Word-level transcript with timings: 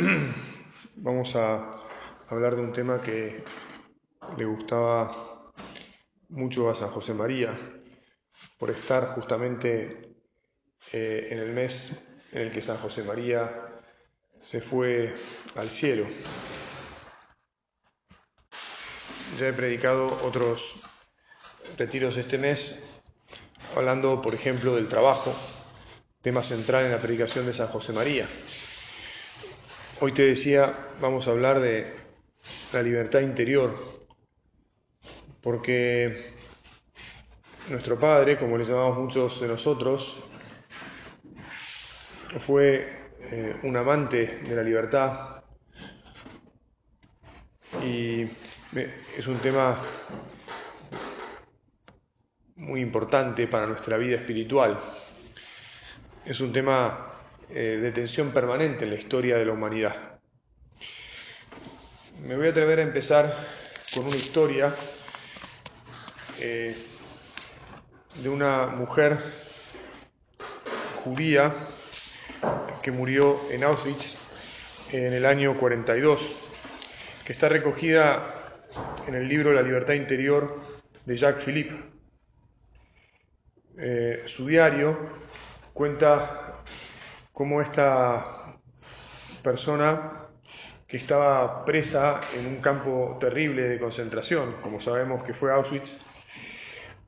vamos 0.96 1.36
a 1.36 1.70
hablar 2.28 2.56
de 2.56 2.62
un 2.62 2.72
tema 2.72 3.00
que 3.00 3.44
le 4.36 4.44
gustaba 4.44 5.50
mucho 6.28 6.70
a 6.70 6.74
San 6.74 6.88
José 6.88 7.12
María, 7.12 7.58
por 8.58 8.70
estar 8.70 9.08
justamente 9.08 10.14
eh, 10.92 11.28
en 11.30 11.38
el 11.38 11.52
mes 11.52 12.08
en 12.32 12.42
el 12.42 12.52
que 12.52 12.62
San 12.62 12.78
José 12.78 13.02
María 13.02 13.52
se 14.38 14.60
fue 14.60 15.14
al 15.56 15.68
cielo. 15.68 16.06
Ya 19.38 19.48
he 19.48 19.52
predicado 19.52 20.20
otros 20.22 20.80
retiros 21.76 22.16
este 22.16 22.38
mes, 22.38 23.02
hablando, 23.76 24.22
por 24.22 24.34
ejemplo, 24.34 24.76
del 24.76 24.88
trabajo, 24.88 25.34
tema 26.22 26.42
central 26.42 26.86
en 26.86 26.92
la 26.92 26.98
predicación 26.98 27.44
de 27.44 27.52
San 27.52 27.68
José 27.68 27.92
María. 27.92 28.28
Hoy 30.02 30.12
te 30.12 30.22
decía, 30.22 30.88
vamos 30.98 31.28
a 31.28 31.32
hablar 31.32 31.60
de 31.60 31.94
la 32.72 32.82
libertad 32.82 33.20
interior, 33.20 33.76
porque 35.42 36.32
nuestro 37.68 38.00
Padre, 38.00 38.38
como 38.38 38.56
le 38.56 38.64
llamamos 38.64 38.96
muchos 38.96 39.38
de 39.42 39.48
nosotros, 39.48 40.24
fue 42.38 43.10
eh, 43.30 43.60
un 43.62 43.76
amante 43.76 44.38
de 44.38 44.56
la 44.56 44.62
libertad 44.62 45.42
y 47.84 48.22
es 49.18 49.26
un 49.26 49.38
tema 49.40 49.76
muy 52.56 52.80
importante 52.80 53.46
para 53.48 53.66
nuestra 53.66 53.98
vida 53.98 54.16
espiritual. 54.16 54.80
Es 56.24 56.40
un 56.40 56.54
tema 56.54 57.09
eh, 57.52 57.78
de 57.80 57.92
tensión 57.92 58.30
permanente 58.30 58.84
en 58.84 58.90
la 58.90 58.96
historia 58.96 59.36
de 59.36 59.44
la 59.44 59.52
humanidad. 59.52 60.20
Me 62.22 62.36
voy 62.36 62.46
a 62.46 62.50
atrever 62.50 62.78
a 62.78 62.82
empezar 62.82 63.34
con 63.94 64.06
una 64.06 64.16
historia 64.16 64.72
eh, 66.38 66.76
de 68.22 68.28
una 68.28 68.66
mujer 68.66 69.18
judía 70.96 71.52
que 72.82 72.92
murió 72.92 73.40
en 73.50 73.64
Auschwitz 73.64 74.18
en 74.92 75.12
el 75.12 75.26
año 75.26 75.56
42, 75.58 76.34
que 77.24 77.32
está 77.32 77.48
recogida 77.48 78.66
en 79.06 79.14
el 79.14 79.28
libro 79.28 79.52
La 79.52 79.62
libertad 79.62 79.94
interior 79.94 80.56
de 81.04 81.16
Jacques 81.16 81.44
Philippe. 81.44 81.74
Eh, 83.78 84.22
su 84.26 84.46
diario 84.46 84.96
cuenta 85.72 86.49
cómo 87.32 87.60
esta 87.60 88.56
persona 89.42 90.20
que 90.86 90.96
estaba 90.96 91.64
presa 91.64 92.20
en 92.34 92.46
un 92.46 92.56
campo 92.60 93.16
terrible 93.20 93.62
de 93.62 93.78
concentración, 93.78 94.56
como 94.60 94.80
sabemos 94.80 95.22
que 95.22 95.32
fue 95.32 95.52
Auschwitz, 95.52 96.04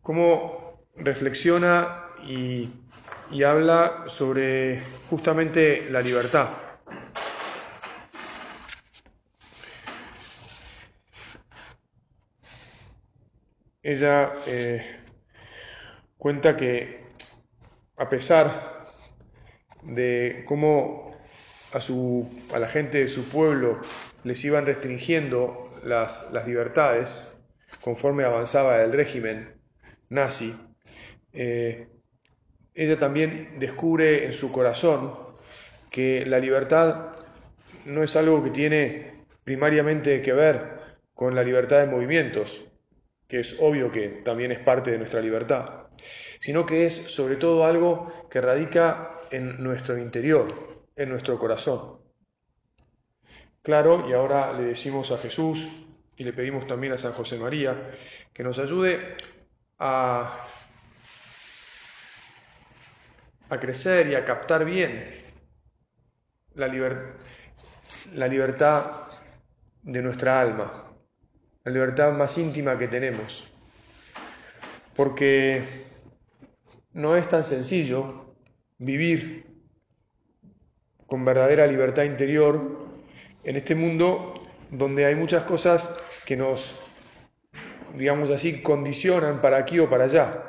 cómo 0.01 0.87
reflexiona 0.97 2.05
y, 2.25 2.71
habla 3.45 4.05
sobre 4.07 4.83
justamente 5.09 5.89
la 5.91 6.01
libertad. 6.01 6.51
Ella 13.83 14.35
eh, 14.47 15.01
cuenta 16.19 16.57
que 16.57 17.05
a 17.97 18.09
pesar 18.09 18.72
de 19.83 20.45
cómo 20.47 21.17
a, 21.73 21.81
su, 21.81 22.29
a 22.53 22.59
la 22.59 22.69
gente 22.69 22.99
de 22.99 23.09
su 23.09 23.29
pueblo 23.29 23.81
les 24.25 24.45
iban 24.45 24.67
restringiendo 24.67 25.71
las, 25.85 26.31
las 26.33 26.47
libertades 26.47 27.37
conforme 27.81 28.25
avanzaba 28.25 28.83
el 28.83 28.93
régimen 28.93 29.55
nazi, 30.09 30.55
eh, 31.33 31.89
ella 32.75 32.99
también 32.99 33.59
descubre 33.59 34.27
en 34.27 34.33
su 34.33 34.53
corazón 34.53 35.15
que 35.91 36.25
la 36.27 36.39
libertad 36.39 37.17
no 37.85 38.03
es 38.03 38.15
algo 38.17 38.43
que 38.43 38.51
tiene 38.51 39.25
primariamente 39.45 40.23
que 40.23 40.33
ver 40.33 40.81
con 41.15 41.35
la 41.35 41.43
libertad 41.43 41.81
de 41.81 41.87
movimientos, 41.87 42.69
que 43.29 43.41
es 43.41 43.59
obvio 43.61 43.91
que 43.91 44.09
también 44.25 44.53
es 44.53 44.59
parte 44.61 44.91
de 44.91 44.99
nuestra 44.99 45.21
libertad, 45.21 45.87
sino 46.41 46.67
que 46.67 46.87
es 46.87 46.95
sobre 46.95 47.37
todo 47.37 47.65
algo 47.65 48.29
que 48.31 48.41
radica 48.41 49.19
en 49.31 49.63
nuestro 49.63 49.97
interior, 49.99 50.85
en 50.97 51.09
nuestro 51.09 51.39
corazón. 51.39 51.99
Claro, 53.63 54.09
y 54.09 54.13
ahora 54.13 54.53
le 54.53 54.65
decimos 54.65 55.11
a 55.13 55.19
Jesús 55.19 55.69
y 56.17 56.25
le 56.25 56.33
pedimos 56.33 56.67
también 56.67 56.93
a 56.93 56.99
San 56.99 57.13
José 57.13 57.39
María 57.39 57.93
que 58.33 58.43
nos 58.43 58.59
ayude 58.59 59.17
a, 59.79 60.47
a 63.49 63.61
crecer 63.61 64.09
y 64.09 64.15
a 64.15 64.25
captar 64.25 64.65
bien 64.65 65.23
la, 66.55 66.67
la 68.15 68.29
libertad 68.29 69.07
de 69.83 70.03
nuestra 70.03 70.41
alma, 70.41 70.91
la 71.65 71.73
libertad 71.73 72.13
más 72.13 72.37
íntima 72.39 72.79
que 72.79 72.89
tenemos. 72.89 73.49
Porque 74.95 75.82
no 76.95 77.17
es 77.17 77.29
tan 77.29 77.45
sencillo 77.45 78.35
vivir 78.79 79.47
con 81.07 81.25
verdadera 81.25 81.67
libertad 81.67 82.05
interior 82.05 82.87
en 83.45 83.57
este 83.57 83.75
mundo 83.75 84.35
donde 84.71 85.05
hay 85.05 85.15
muchas 85.15 85.45
cosas 85.45 85.95
que 86.25 86.37
nos, 86.37 86.81
digamos 87.95 88.31
así, 88.31 88.63
condicionan 88.63 89.41
para 89.41 89.59
aquí 89.59 89.79
o 89.79 89.91
para 89.91 90.05
allá, 90.05 90.45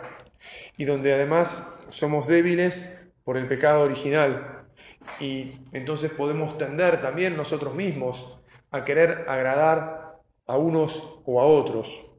y 0.78 0.86
donde 0.86 1.14
además 1.14 1.68
somos 1.90 2.28
débiles 2.28 3.12
por 3.24 3.38
el 3.38 3.48
pecado 3.48 3.82
original, 3.82 4.66
y 5.20 5.52
entonces 5.74 6.12
podemos 6.12 6.58
tender 6.58 7.02
también 7.02 7.36
nosotros 7.36 7.76
mismos 7.76 8.40
a 8.72 8.86
querer 8.86 9.26
agradar 9.28 10.20
a 10.48 10.58
unos 10.58 11.20
o 11.26 11.42
a 11.42 11.46
otros. 11.46 12.10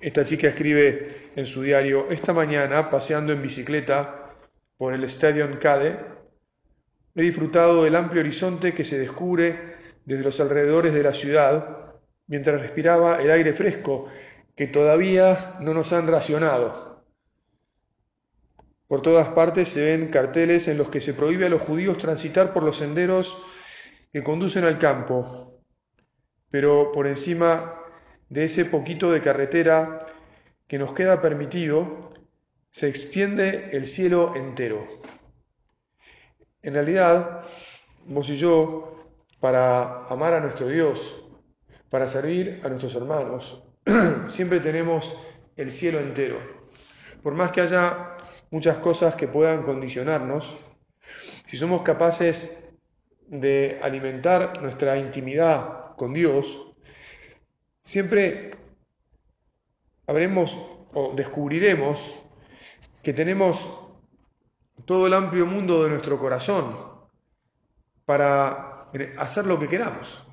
Esta 0.00 0.24
chica 0.24 0.48
escribe 0.48 1.25
en 1.36 1.44
su 1.44 1.62
diario, 1.62 2.08
esta 2.10 2.32
mañana, 2.32 2.90
paseando 2.90 3.30
en 3.30 3.42
bicicleta 3.42 4.32
por 4.78 4.94
el 4.94 5.04
Stadion 5.04 5.58
Cade, 5.58 6.00
he 7.14 7.22
disfrutado 7.22 7.84
del 7.84 7.94
amplio 7.94 8.22
horizonte 8.22 8.72
que 8.72 8.84
se 8.84 8.98
descubre 8.98 9.76
desde 10.06 10.24
los 10.24 10.40
alrededores 10.40 10.94
de 10.94 11.02
la 11.02 11.12
ciudad, 11.12 11.92
mientras 12.26 12.58
respiraba 12.58 13.20
el 13.20 13.30
aire 13.30 13.52
fresco 13.52 14.08
que 14.54 14.66
todavía 14.66 15.58
no 15.60 15.74
nos 15.74 15.92
han 15.92 16.08
racionado. 16.08 17.04
Por 18.88 19.02
todas 19.02 19.28
partes 19.28 19.68
se 19.68 19.84
ven 19.84 20.08
carteles 20.08 20.68
en 20.68 20.78
los 20.78 20.88
que 20.88 21.02
se 21.02 21.12
prohíbe 21.12 21.46
a 21.46 21.50
los 21.50 21.60
judíos 21.60 21.98
transitar 21.98 22.54
por 22.54 22.62
los 22.62 22.78
senderos 22.78 23.44
que 24.10 24.24
conducen 24.24 24.64
al 24.64 24.78
campo, 24.78 25.60
pero 26.50 26.92
por 26.92 27.06
encima 27.06 27.74
de 28.30 28.44
ese 28.44 28.64
poquito 28.64 29.10
de 29.10 29.20
carretera 29.20 30.15
que 30.66 30.78
nos 30.78 30.92
queda 30.92 31.20
permitido, 31.20 32.12
se 32.70 32.88
extiende 32.88 33.70
el 33.72 33.86
cielo 33.86 34.34
entero. 34.36 34.86
En 36.62 36.74
realidad, 36.74 37.42
vos 38.06 38.28
y 38.28 38.36
yo, 38.36 39.06
para 39.40 40.04
amar 40.06 40.34
a 40.34 40.40
nuestro 40.40 40.68
Dios, 40.68 41.24
para 41.88 42.08
servir 42.08 42.60
a 42.64 42.68
nuestros 42.68 42.94
hermanos, 42.96 43.64
siempre 44.26 44.60
tenemos 44.60 45.16
el 45.56 45.70
cielo 45.70 46.00
entero. 46.00 46.38
Por 47.22 47.34
más 47.34 47.52
que 47.52 47.60
haya 47.60 48.16
muchas 48.50 48.78
cosas 48.78 49.14
que 49.14 49.28
puedan 49.28 49.62
condicionarnos, 49.62 50.58
si 51.46 51.56
somos 51.56 51.82
capaces 51.82 52.68
de 53.28 53.78
alimentar 53.82 54.60
nuestra 54.62 54.98
intimidad 54.98 55.94
con 55.96 56.12
Dios, 56.12 56.74
siempre 57.82 58.50
habremos 60.06 60.56
o 60.94 61.12
descubriremos 61.14 62.26
que 63.02 63.12
tenemos 63.12 63.58
todo 64.84 65.06
el 65.06 65.14
amplio 65.14 65.46
mundo 65.46 65.82
de 65.84 65.90
nuestro 65.90 66.18
corazón 66.18 66.76
para 68.04 68.88
hacer 69.18 69.46
lo 69.46 69.58
que 69.58 69.68
queramos, 69.68 70.26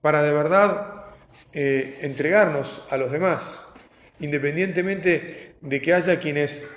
para 0.00 0.22
de 0.22 0.32
verdad 0.32 1.04
eh, 1.52 1.98
entregarnos 2.02 2.86
a 2.90 2.96
los 2.96 3.12
demás, 3.12 3.72
independientemente 4.18 5.56
de 5.60 5.80
que 5.80 5.94
haya 5.94 6.18
quienes 6.18 6.68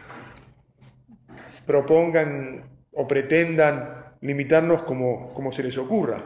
propongan 1.65 2.69
o 2.91 3.07
pretendan 3.07 4.15
limitarnos 4.21 4.83
como, 4.83 5.33
como 5.33 5.51
se 5.51 5.63
les 5.63 5.77
ocurra. 5.77 6.23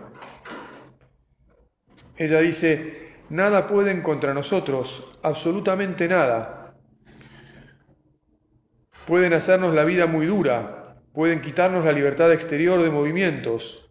Ella 2.17 2.39
dice, 2.39 3.06
nada 3.29 3.67
pueden 3.67 4.01
contra 4.01 4.33
nosotros, 4.33 5.17
absolutamente 5.21 6.07
nada. 6.07 6.75
Pueden 9.05 9.33
hacernos 9.33 9.73
la 9.73 9.85
vida 9.85 10.05
muy 10.05 10.25
dura, 10.25 10.95
pueden 11.13 11.41
quitarnos 11.41 11.85
la 11.85 11.91
libertad 11.91 12.31
exterior 12.33 12.81
de 12.81 12.91
movimientos, 12.91 13.89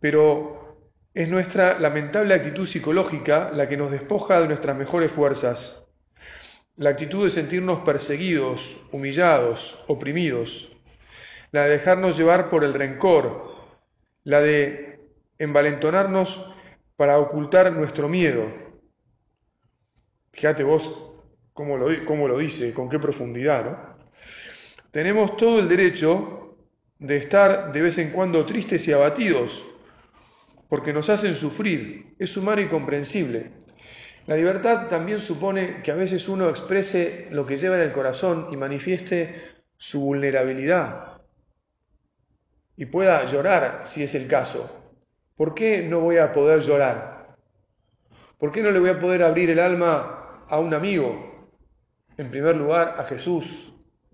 pero 0.00 0.60
es 1.14 1.28
nuestra 1.28 1.78
lamentable 1.78 2.34
actitud 2.34 2.66
psicológica 2.66 3.50
la 3.52 3.68
que 3.68 3.76
nos 3.76 3.90
despoja 3.90 4.40
de 4.40 4.48
nuestras 4.48 4.76
mejores 4.76 5.10
fuerzas, 5.10 5.84
la 6.76 6.90
actitud 6.90 7.24
de 7.24 7.30
sentirnos 7.30 7.80
perseguidos, 7.80 8.86
humillados, 8.92 9.84
oprimidos, 9.88 10.76
la 11.52 11.64
de 11.64 11.70
dejarnos 11.70 12.16
llevar 12.16 12.48
por 12.48 12.64
el 12.64 12.74
rencor, 12.74 13.54
la 14.24 14.40
de 14.40 15.00
envalentonarnos 15.38 16.54
para 17.00 17.18
ocultar 17.18 17.72
nuestro 17.72 18.10
miedo. 18.10 18.44
Fíjate 20.32 20.62
vos 20.62 21.14
cómo 21.54 21.78
lo, 21.78 21.86
cómo 22.04 22.28
lo 22.28 22.36
dice, 22.36 22.74
con 22.74 22.90
qué 22.90 22.98
profundidad, 22.98 23.64
¿no? 23.64 23.96
Tenemos 24.90 25.34
todo 25.38 25.60
el 25.60 25.66
derecho 25.66 26.58
de 26.98 27.16
estar 27.16 27.72
de 27.72 27.80
vez 27.80 27.96
en 27.96 28.10
cuando 28.10 28.44
tristes 28.44 28.86
y 28.86 28.92
abatidos, 28.92 29.64
porque 30.68 30.92
nos 30.92 31.08
hacen 31.08 31.34
sufrir, 31.36 32.16
es 32.18 32.36
humano 32.36 32.60
y 32.60 32.68
comprensible. 32.68 33.50
La 34.26 34.36
libertad 34.36 34.88
también 34.88 35.20
supone 35.20 35.80
que 35.82 35.92
a 35.92 35.96
veces 35.96 36.28
uno 36.28 36.50
exprese 36.50 37.28
lo 37.30 37.46
que 37.46 37.56
lleva 37.56 37.76
en 37.76 37.82
el 37.84 37.92
corazón 37.92 38.48
y 38.52 38.58
manifieste 38.58 39.40
su 39.78 40.02
vulnerabilidad 40.02 41.22
y 42.76 42.84
pueda 42.84 43.24
llorar 43.24 43.84
si 43.86 44.02
es 44.02 44.14
el 44.14 44.28
caso, 44.28 44.79
¿Por 45.40 45.54
qué 45.54 45.80
no 45.80 46.00
voy 46.00 46.18
a 46.18 46.34
poder 46.34 46.60
llorar? 46.60 47.34
¿Por 48.36 48.52
qué 48.52 48.62
no 48.62 48.70
le 48.72 48.78
voy 48.78 48.90
a 48.90 48.98
poder 48.98 49.22
abrir 49.22 49.48
el 49.48 49.58
alma 49.58 50.44
a 50.46 50.60
un 50.60 50.74
amigo? 50.74 51.48
En 52.18 52.30
primer 52.30 52.56
lugar, 52.56 52.96
a 52.98 53.04
Jesús, 53.04 53.72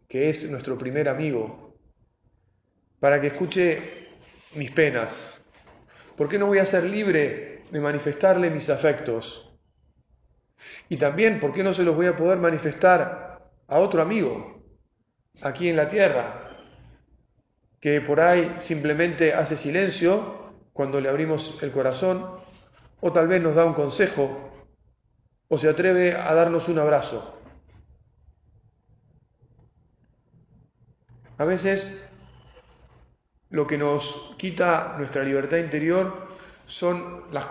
que 0.08 0.31
es 0.31 0.49
nuestro 0.49 0.78
primer 0.78 1.08
amigo, 1.08 1.75
para 3.00 3.20
que 3.20 3.26
escuche 3.26 4.06
mis 4.55 4.70
penas. 4.70 5.44
¿Por 6.17 6.28
qué 6.28 6.38
no 6.38 6.46
voy 6.46 6.58
a 6.58 6.64
ser 6.64 6.84
libre 6.84 7.64
de 7.73 7.81
manifestarle 7.81 8.49
mis 8.49 8.70
afectos? 8.70 9.52
Y 10.88 10.96
también, 10.96 11.40
¿por 11.40 11.52
qué 11.52 11.64
no 11.64 11.75
se 11.75 11.82
los 11.82 11.96
voy 11.96 12.06
a 12.06 12.17
poder 12.17 12.38
manifestar 12.38 13.50
a 13.67 13.78
otro 13.81 14.00
amigo 14.00 14.62
aquí 15.43 15.69
en 15.70 15.75
la 15.75 15.88
tierra, 15.88 16.56
que 17.81 18.00
por 18.00 18.20
ahí 18.20 18.55
simplemente 18.61 19.34
hace 19.34 19.56
silencio 19.56 20.46
cuando 20.76 21.00
le 21.00 21.08
abrimos 21.08 21.62
el 21.62 21.73
corazón, 21.73 22.26
o 23.00 23.11
tal 23.11 23.28
vez 23.28 23.40
nos 23.40 23.55
da 23.55 23.64
un 23.64 23.73
consejo, 23.73 24.52
o 25.49 25.56
se 25.56 25.70
atreve 25.70 26.14
a 26.14 26.34
darnos 26.34 26.69
un 26.69 26.78
abrazo. 26.78 27.40
A 31.38 31.44
veces 31.46 32.12
lo 33.49 33.67
que 33.67 33.78
nos 33.78 34.34
quita 34.37 34.96
nuestra 34.99 35.25
libertad 35.25 35.56
interior 35.56 36.28
son 36.67 37.25
las 37.32 37.49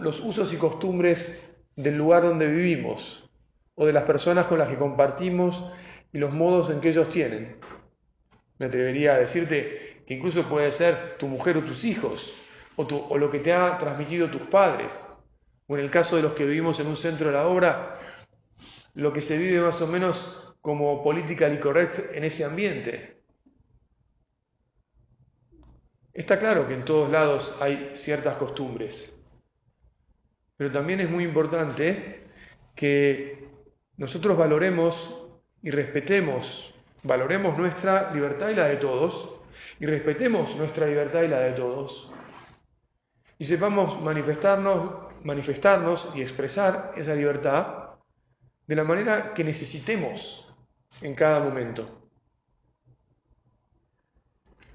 los 0.00 0.20
usos 0.20 0.52
y 0.52 0.56
costumbres 0.56 1.50
del 1.74 1.98
lugar 1.98 2.22
donde 2.22 2.46
vivimos 2.46 3.28
o 3.74 3.86
de 3.86 3.92
las 3.92 4.04
personas 4.04 4.46
con 4.46 4.58
las 4.58 4.68
que 4.68 4.76
compartimos 4.76 5.72
y 6.12 6.18
los 6.18 6.32
modos 6.32 6.70
en 6.70 6.80
que 6.80 6.90
ellos 6.90 7.10
tienen. 7.10 7.56
Me 8.58 8.66
atrevería 8.66 9.14
a 9.14 9.18
decirte 9.18 10.02
que 10.06 10.14
incluso 10.14 10.44
puede 10.44 10.70
ser 10.70 11.16
tu 11.18 11.26
mujer 11.26 11.56
o 11.56 11.64
tus 11.64 11.84
hijos, 11.84 12.44
o, 12.78 13.18
lo 13.18 13.28
que 13.28 13.40
te 13.40 13.52
ha 13.52 13.76
transmitido 13.76 14.30
tus 14.30 14.42
padres, 14.42 15.12
o 15.66 15.76
en 15.76 15.84
el 15.84 15.90
caso 15.90 16.14
de 16.16 16.22
los 16.22 16.32
que 16.32 16.44
vivimos 16.44 16.78
en 16.78 16.86
un 16.86 16.96
centro 16.96 17.26
de 17.26 17.34
la 17.34 17.48
obra, 17.48 17.98
lo 18.94 19.12
que 19.12 19.20
se 19.20 19.36
vive 19.36 19.60
más 19.60 19.82
o 19.82 19.88
menos 19.88 20.54
como 20.60 21.02
politically 21.02 21.58
correct 21.58 22.14
en 22.14 22.24
ese 22.24 22.44
ambiente. 22.44 23.18
Está 26.12 26.38
claro 26.38 26.68
que 26.68 26.74
en 26.74 26.84
todos 26.84 27.10
lados 27.10 27.56
hay 27.60 27.90
ciertas 27.94 28.36
costumbres, 28.36 29.18
pero 30.56 30.70
también 30.70 31.00
es 31.00 31.10
muy 31.10 31.24
importante 31.24 32.22
que 32.76 33.48
nosotros 33.96 34.36
valoremos 34.36 35.30
y 35.62 35.70
respetemos, 35.70 36.74
valoremos 37.02 37.58
nuestra 37.58 38.12
libertad 38.14 38.50
y 38.50 38.54
la 38.54 38.66
de 38.66 38.76
todos, 38.76 39.40
y 39.80 39.86
respetemos 39.86 40.56
nuestra 40.56 40.86
libertad 40.86 41.22
y 41.22 41.28
la 41.28 41.40
de 41.40 41.52
todos, 41.52 42.12
y 43.38 43.44
sepamos 43.44 44.00
manifestarnos, 44.02 45.14
manifestarnos 45.22 46.12
y 46.14 46.22
expresar 46.22 46.92
esa 46.96 47.14
libertad 47.14 47.90
de 48.66 48.76
la 48.76 48.84
manera 48.84 49.32
que 49.32 49.44
necesitemos 49.44 50.54
en 51.00 51.14
cada 51.14 51.40
momento. 51.40 52.10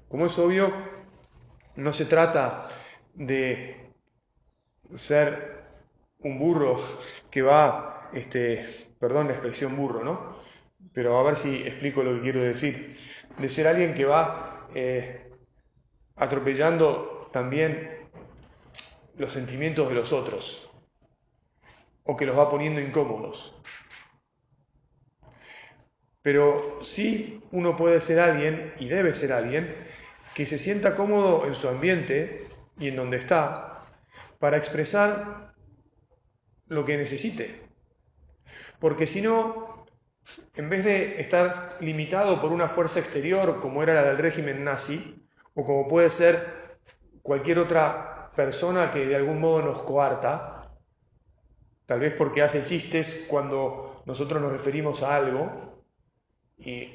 Como 0.08 0.26
es 0.26 0.38
obvio, 0.38 0.72
no 1.76 1.92
se 1.92 2.06
trata 2.06 2.68
de 3.14 3.90
ser 4.94 5.64
un 6.20 6.38
burro 6.38 6.80
que 7.30 7.42
va, 7.42 8.10
este, 8.12 8.88
perdón 8.98 9.26
la 9.26 9.34
expresión 9.34 9.76
burro, 9.76 10.02
¿no? 10.02 10.38
Pero 10.92 11.18
a 11.18 11.22
ver 11.22 11.36
si 11.36 11.62
explico 11.66 12.02
lo 12.02 12.14
que 12.14 12.22
quiero 12.22 12.40
decir. 12.40 12.96
De 13.38 13.48
ser 13.48 13.66
alguien 13.66 13.94
que 13.94 14.04
va 14.04 14.68
eh, 14.74 15.30
atropellando 16.16 17.28
también 17.32 18.03
los 19.16 19.32
sentimientos 19.32 19.88
de 19.88 19.94
los 19.94 20.12
otros 20.12 20.70
o 22.04 22.16
que 22.16 22.26
los 22.26 22.38
va 22.38 22.50
poniendo 22.50 22.80
incómodos. 22.80 23.54
Pero 26.22 26.78
sí 26.82 27.42
uno 27.52 27.76
puede 27.76 28.00
ser 28.00 28.20
alguien, 28.20 28.74
y 28.78 28.88
debe 28.88 29.14
ser 29.14 29.32
alguien, 29.32 29.74
que 30.34 30.46
se 30.46 30.58
sienta 30.58 30.96
cómodo 30.96 31.46
en 31.46 31.54
su 31.54 31.68
ambiente 31.68 32.48
y 32.78 32.88
en 32.88 32.96
donde 32.96 33.18
está, 33.18 33.86
para 34.38 34.56
expresar 34.56 35.54
lo 36.66 36.84
que 36.84 36.96
necesite. 36.96 37.62
Porque 38.78 39.06
si 39.06 39.22
no, 39.22 39.86
en 40.54 40.68
vez 40.68 40.84
de 40.84 41.20
estar 41.20 41.78
limitado 41.80 42.40
por 42.40 42.52
una 42.52 42.68
fuerza 42.68 43.00
exterior 43.00 43.60
como 43.60 43.82
era 43.82 43.94
la 43.94 44.04
del 44.04 44.18
régimen 44.18 44.64
nazi, 44.64 45.26
o 45.54 45.64
como 45.64 45.86
puede 45.86 46.10
ser 46.10 46.78
cualquier 47.22 47.58
otra 47.58 48.13
persona 48.34 48.90
que 48.90 49.06
de 49.06 49.16
algún 49.16 49.40
modo 49.40 49.62
nos 49.62 49.82
coarta, 49.82 50.70
tal 51.86 52.00
vez 52.00 52.14
porque 52.14 52.42
hace 52.42 52.64
chistes 52.64 53.26
cuando 53.28 54.02
nosotros 54.06 54.40
nos 54.40 54.52
referimos 54.52 55.02
a 55.02 55.14
algo 55.14 55.84
y, 56.58 56.90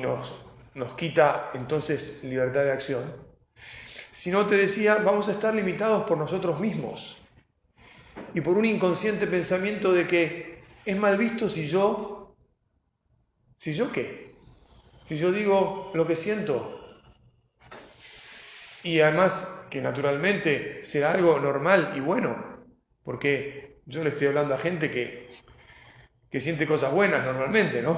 nos, 0.00 0.44
nos 0.74 0.94
quita 0.94 1.50
entonces 1.54 2.24
libertad 2.24 2.64
de 2.64 2.72
acción. 2.72 3.12
Si 4.10 4.30
no 4.30 4.46
te 4.46 4.56
decía, 4.56 4.96
vamos 4.96 5.28
a 5.28 5.32
estar 5.32 5.54
limitados 5.54 6.04
por 6.04 6.18
nosotros 6.18 6.60
mismos 6.60 7.20
y 8.34 8.40
por 8.40 8.56
un 8.56 8.64
inconsciente 8.64 9.26
pensamiento 9.26 9.92
de 9.92 10.06
que 10.06 10.62
es 10.84 10.96
mal 10.96 11.16
visto 11.16 11.48
si 11.48 11.66
yo, 11.66 12.34
si 13.58 13.72
yo 13.72 13.92
qué, 13.92 14.34
si 15.06 15.16
yo 15.16 15.32
digo 15.32 15.90
lo 15.94 16.06
que 16.06 16.16
siento 16.16 16.78
y 18.82 19.00
además 19.00 19.61
que 19.72 19.80
naturalmente 19.80 20.84
será 20.84 21.12
algo 21.12 21.40
normal 21.40 21.94
y 21.96 22.00
bueno, 22.00 22.36
porque 23.02 23.78
yo 23.86 24.04
le 24.04 24.10
estoy 24.10 24.26
hablando 24.26 24.52
a 24.52 24.58
gente 24.58 24.90
que, 24.90 25.30
que 26.30 26.40
siente 26.40 26.66
cosas 26.66 26.92
buenas 26.92 27.24
normalmente, 27.24 27.80
¿no? 27.80 27.96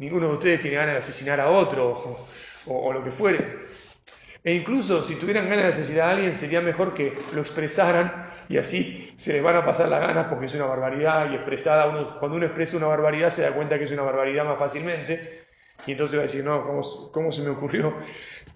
Ninguno 0.00 0.26
de 0.26 0.34
ustedes 0.34 0.60
tiene 0.60 0.78
ganas 0.78 0.94
de 0.94 0.98
asesinar 0.98 1.38
a 1.38 1.48
otro 1.48 2.26
o, 2.66 2.92
lo 2.92 3.04
que 3.04 3.12
fuere. 3.12 3.38
E 4.42 4.52
incluso 4.52 5.04
si 5.04 5.14
tuvieran 5.14 5.48
ganas 5.48 5.66
de 5.66 5.68
asesinar 5.70 6.08
a 6.08 6.10
alguien, 6.10 6.34
sería 6.34 6.60
mejor 6.60 6.92
que 6.92 7.16
lo 7.32 7.40
expresaran 7.40 8.26
y 8.48 8.58
así 8.58 9.14
se 9.16 9.32
les 9.32 9.44
van 9.44 9.54
a 9.54 9.64
pasar 9.64 9.88
las 9.88 10.00
ganas 10.00 10.26
porque 10.26 10.46
es 10.46 10.54
una 10.54 10.64
barbaridad 10.64 11.30
y 11.30 11.36
expresada, 11.36 11.86
uno, 11.86 12.18
cuando 12.18 12.36
uno 12.36 12.46
expresa 12.46 12.76
una 12.76 12.88
barbaridad 12.88 13.30
se 13.30 13.42
da 13.42 13.52
cuenta 13.52 13.78
que 13.78 13.84
es 13.84 13.92
una 13.92 14.02
barbaridad 14.02 14.44
más 14.44 14.58
fácilmente 14.58 15.44
y 15.86 15.92
entonces 15.92 16.18
va 16.18 16.24
a 16.24 16.26
decir, 16.26 16.42
no, 16.42 16.66
¿cómo, 16.66 16.80
cómo 17.12 17.30
se 17.30 17.42
me 17.42 17.50
ocurrió 17.50 17.94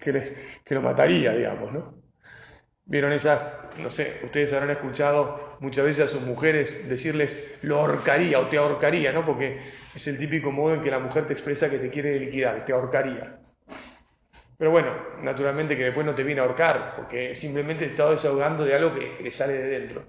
que, 0.01 0.35
que 0.65 0.75
lo 0.75 0.81
mataría, 0.81 1.31
digamos, 1.31 1.71
¿no? 1.71 1.96
Vieron 2.89 3.11
esa, 3.11 3.69
no 3.79 3.89
sé, 3.89 4.21
ustedes 4.23 4.53
habrán 4.53 4.69
escuchado 4.69 5.57
muchas 5.59 5.83
veces 5.83 6.05
a 6.05 6.07
sus 6.07 6.21
mujeres 6.21 6.87
decirles 6.87 7.59
lo 7.61 7.79
ahorcaría 7.79 8.39
o 8.39 8.47
te 8.47 8.57
ahorcaría, 8.57 9.11
¿no? 9.11 9.25
Porque 9.25 9.59
es 9.93 10.07
el 10.07 10.17
típico 10.17 10.53
modo 10.53 10.73
en 10.73 10.81
que 10.81 10.89
la 10.89 10.99
mujer 10.99 11.27
te 11.27 11.33
expresa 11.33 11.69
que 11.69 11.79
te 11.79 11.89
quiere 11.89 12.17
liquidar, 12.17 12.63
te 12.63 12.71
ahorcaría. 12.71 13.39
Pero 14.57 14.71
bueno, 14.71 14.93
naturalmente 15.21 15.75
que 15.75 15.83
después 15.83 16.05
no 16.05 16.15
te 16.15 16.23
viene 16.23 16.39
a 16.39 16.45
ahorcar, 16.45 16.95
porque 16.95 17.35
simplemente 17.35 17.85
te 17.85 17.91
está 17.91 18.09
desahogando 18.09 18.63
de 18.63 18.73
algo 18.73 18.95
que, 18.95 19.15
que 19.15 19.23
le 19.23 19.31
sale 19.33 19.53
de 19.53 19.67
dentro. 19.67 20.05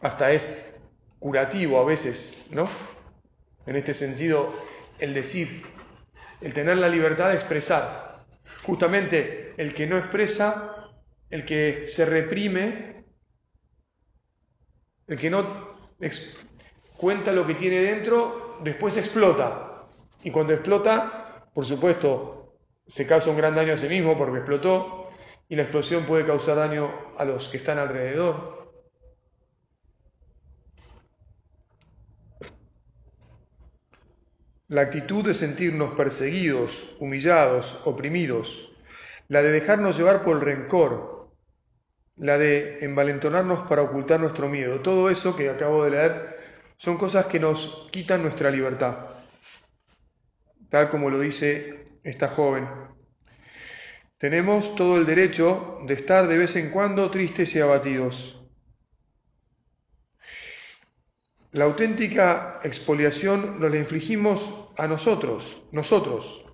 Hasta 0.00 0.30
es 0.30 0.80
curativo 1.18 1.80
a 1.80 1.84
veces, 1.84 2.46
¿no? 2.50 2.68
En 3.66 3.74
este 3.74 3.92
sentido, 3.92 4.54
el 5.00 5.14
decir, 5.14 5.64
el 6.40 6.54
tener 6.54 6.78
la 6.78 6.88
libertad 6.88 7.30
de 7.30 7.34
expresar. 7.34 8.20
Justamente 8.62 9.39
el 9.60 9.74
que 9.74 9.86
no 9.86 9.98
expresa, 9.98 10.88
el 11.28 11.44
que 11.44 11.86
se 11.86 12.06
reprime, 12.06 13.04
el 15.06 15.18
que 15.18 15.28
no 15.28 15.76
cuenta 16.96 17.30
lo 17.30 17.46
que 17.46 17.56
tiene 17.56 17.82
dentro, 17.82 18.56
después 18.64 18.96
explota. 18.96 19.86
Y 20.24 20.30
cuando 20.30 20.54
explota, 20.54 21.44
por 21.52 21.66
supuesto, 21.66 22.56
se 22.86 23.06
causa 23.06 23.28
un 23.28 23.36
gran 23.36 23.54
daño 23.54 23.74
a 23.74 23.76
sí 23.76 23.86
mismo 23.86 24.16
porque 24.16 24.38
explotó 24.38 25.10
y 25.46 25.56
la 25.56 25.62
explosión 25.64 26.04
puede 26.04 26.24
causar 26.24 26.56
daño 26.56 26.90
a 27.18 27.26
los 27.26 27.48
que 27.48 27.58
están 27.58 27.78
alrededor. 27.78 28.72
La 34.68 34.80
actitud 34.80 35.22
de 35.22 35.34
sentirnos 35.34 35.92
perseguidos, 35.92 36.96
humillados, 36.98 37.82
oprimidos, 37.84 38.69
la 39.30 39.42
de 39.42 39.52
dejarnos 39.52 39.96
llevar 39.96 40.22
por 40.22 40.36
el 40.36 40.42
rencor, 40.42 41.30
la 42.16 42.36
de 42.36 42.84
envalentonarnos 42.84 43.60
para 43.68 43.82
ocultar 43.82 44.18
nuestro 44.18 44.48
miedo, 44.48 44.80
todo 44.80 45.08
eso 45.08 45.36
que 45.36 45.48
acabo 45.48 45.84
de 45.84 45.90
leer 45.92 46.40
son 46.76 46.98
cosas 46.98 47.26
que 47.26 47.38
nos 47.38 47.88
quitan 47.92 48.22
nuestra 48.22 48.50
libertad, 48.50 48.96
tal 50.68 50.90
como 50.90 51.10
lo 51.10 51.20
dice 51.20 51.84
esta 52.02 52.28
joven. 52.28 52.68
Tenemos 54.18 54.74
todo 54.74 54.98
el 54.98 55.06
derecho 55.06 55.78
de 55.86 55.94
estar 55.94 56.26
de 56.26 56.36
vez 56.36 56.56
en 56.56 56.70
cuando 56.70 57.10
tristes 57.10 57.54
y 57.54 57.60
abatidos 57.60 58.40
La 61.52 61.64
auténtica 61.64 62.60
expoliación 62.62 63.58
nos 63.58 63.72
la 63.72 63.78
infligimos 63.78 64.68
a 64.76 64.86
nosotros, 64.86 65.64
nosotros. 65.72 66.44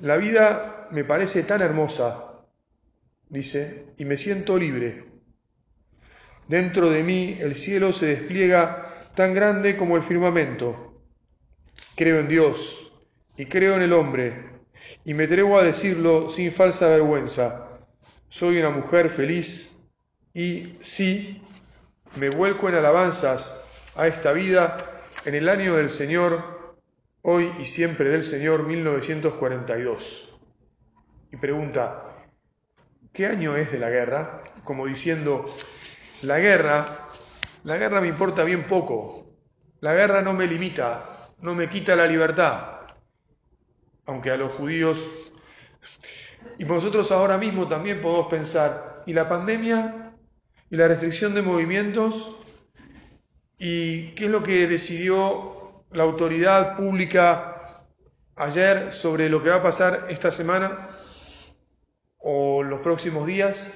La 0.00 0.16
vida 0.16 0.73
me 0.94 1.02
parece 1.02 1.42
tan 1.42 1.60
hermosa, 1.60 2.44
dice, 3.28 3.86
y 3.98 4.04
me 4.04 4.16
siento 4.16 4.56
libre. 4.56 5.06
Dentro 6.46 6.88
de 6.88 7.02
mí 7.02 7.36
el 7.40 7.56
cielo 7.56 7.92
se 7.92 8.06
despliega 8.06 9.10
tan 9.16 9.34
grande 9.34 9.76
como 9.76 9.96
el 9.96 10.04
firmamento. 10.04 11.02
Creo 11.96 12.20
en 12.20 12.28
Dios 12.28 12.92
y 13.36 13.46
creo 13.46 13.74
en 13.74 13.82
el 13.82 13.92
hombre, 13.92 14.50
y 15.04 15.14
me 15.14 15.24
atrevo 15.24 15.58
a 15.58 15.64
decirlo 15.64 16.28
sin 16.28 16.52
falsa 16.52 16.86
vergüenza. 16.86 17.70
Soy 18.28 18.60
una 18.60 18.70
mujer 18.70 19.10
feliz 19.10 19.76
y 20.32 20.76
sí, 20.80 21.42
me 22.14 22.30
vuelco 22.30 22.68
en 22.68 22.76
alabanzas 22.76 23.68
a 23.96 24.06
esta 24.06 24.30
vida 24.30 25.02
en 25.24 25.34
el 25.34 25.48
año 25.48 25.74
del 25.74 25.90
Señor, 25.90 26.76
hoy 27.22 27.52
y 27.58 27.64
siempre 27.64 28.10
del 28.10 28.22
Señor 28.22 28.64
1942. 28.64 30.33
Y 31.34 31.36
pregunta, 31.36 32.04
¿qué 33.12 33.26
año 33.26 33.56
es 33.56 33.72
de 33.72 33.80
la 33.80 33.90
guerra? 33.90 34.40
Como 34.62 34.86
diciendo, 34.86 35.52
la 36.22 36.38
guerra, 36.38 36.86
la 37.64 37.76
guerra 37.76 38.00
me 38.00 38.06
importa 38.06 38.44
bien 38.44 38.68
poco, 38.68 39.26
la 39.80 39.94
guerra 39.94 40.22
no 40.22 40.32
me 40.32 40.46
limita, 40.46 41.32
no 41.40 41.56
me 41.56 41.68
quita 41.68 41.96
la 41.96 42.06
libertad, 42.06 42.82
aunque 44.06 44.30
a 44.30 44.36
los 44.36 44.52
judíos, 44.52 45.10
y 46.56 46.64
nosotros 46.66 47.10
ahora 47.10 47.36
mismo 47.36 47.66
también 47.66 48.00
podemos 48.00 48.28
pensar, 48.28 49.02
¿y 49.04 49.12
la 49.12 49.28
pandemia? 49.28 50.12
y 50.70 50.76
la 50.76 50.86
restricción 50.86 51.34
de 51.34 51.42
movimientos 51.42 52.36
y 53.58 54.12
qué 54.14 54.26
es 54.26 54.30
lo 54.30 54.44
que 54.44 54.68
decidió 54.68 55.82
la 55.90 56.04
autoridad 56.04 56.76
pública 56.76 57.82
ayer 58.36 58.92
sobre 58.92 59.28
lo 59.28 59.42
que 59.42 59.50
va 59.50 59.56
a 59.56 59.62
pasar 59.64 60.06
esta 60.10 60.30
semana 60.30 60.90
o 62.26 62.62
los 62.62 62.80
próximos 62.80 63.26
días. 63.26 63.70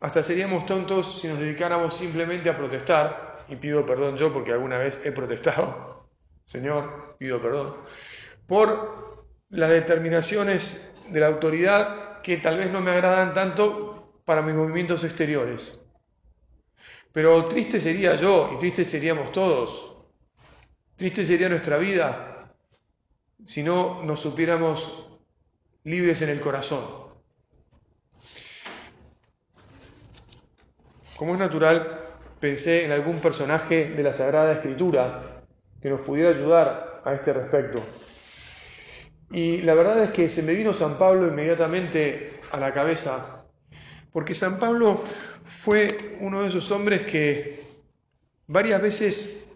Hasta 0.00 0.22
seríamos 0.22 0.66
tontos 0.66 1.20
si 1.20 1.28
nos 1.28 1.38
dedicáramos 1.38 1.94
simplemente 1.94 2.50
a 2.50 2.56
protestar, 2.56 3.44
y 3.48 3.56
pido 3.56 3.86
perdón 3.86 4.16
yo 4.16 4.32
porque 4.32 4.52
alguna 4.52 4.78
vez 4.78 5.00
he 5.04 5.12
protestado, 5.12 6.08
Señor, 6.44 7.16
pido 7.18 7.40
perdón, 7.40 7.76
por 8.46 9.26
las 9.50 9.70
determinaciones 9.70 10.92
de 11.08 11.20
la 11.20 11.28
autoridad 11.28 12.20
que 12.22 12.38
tal 12.38 12.58
vez 12.58 12.70
no 12.70 12.80
me 12.80 12.90
agradan 12.90 13.32
tanto, 13.32 14.20
para 14.24 14.42
mis 14.42 14.54
movimientos 14.54 15.02
exteriores. 15.02 15.78
Pero 17.12 17.46
triste 17.46 17.80
sería 17.80 18.14
yo 18.14 18.52
y 18.54 18.58
triste 18.58 18.84
seríamos 18.84 19.32
todos. 19.32 19.96
Triste 20.96 21.24
sería 21.24 21.48
nuestra 21.48 21.78
vida 21.78 22.54
si 23.44 23.62
no 23.64 24.04
nos 24.04 24.20
supiéramos 24.20 25.09
libres 25.84 26.22
en 26.22 26.28
el 26.28 26.40
corazón. 26.40 26.84
Como 31.16 31.34
es 31.34 31.38
natural, 31.38 32.08
pensé 32.40 32.84
en 32.84 32.92
algún 32.92 33.20
personaje 33.20 33.90
de 33.90 34.02
la 34.02 34.12
Sagrada 34.12 34.52
Escritura 34.54 35.42
que 35.82 35.90
nos 35.90 36.00
pudiera 36.00 36.30
ayudar 36.30 37.02
a 37.04 37.12
este 37.14 37.32
respecto. 37.32 37.82
Y 39.30 39.58
la 39.62 39.74
verdad 39.74 40.02
es 40.04 40.10
que 40.10 40.28
se 40.28 40.42
me 40.42 40.54
vino 40.54 40.72
San 40.72 40.98
Pablo 40.98 41.28
inmediatamente 41.28 42.40
a 42.50 42.58
la 42.58 42.72
cabeza 42.72 43.40
porque 44.12 44.34
San 44.34 44.58
Pablo 44.58 45.04
fue 45.44 46.16
uno 46.20 46.42
de 46.42 46.48
esos 46.48 46.70
hombres 46.70 47.02
que 47.02 47.64
varias 48.46 48.82
veces, 48.82 49.48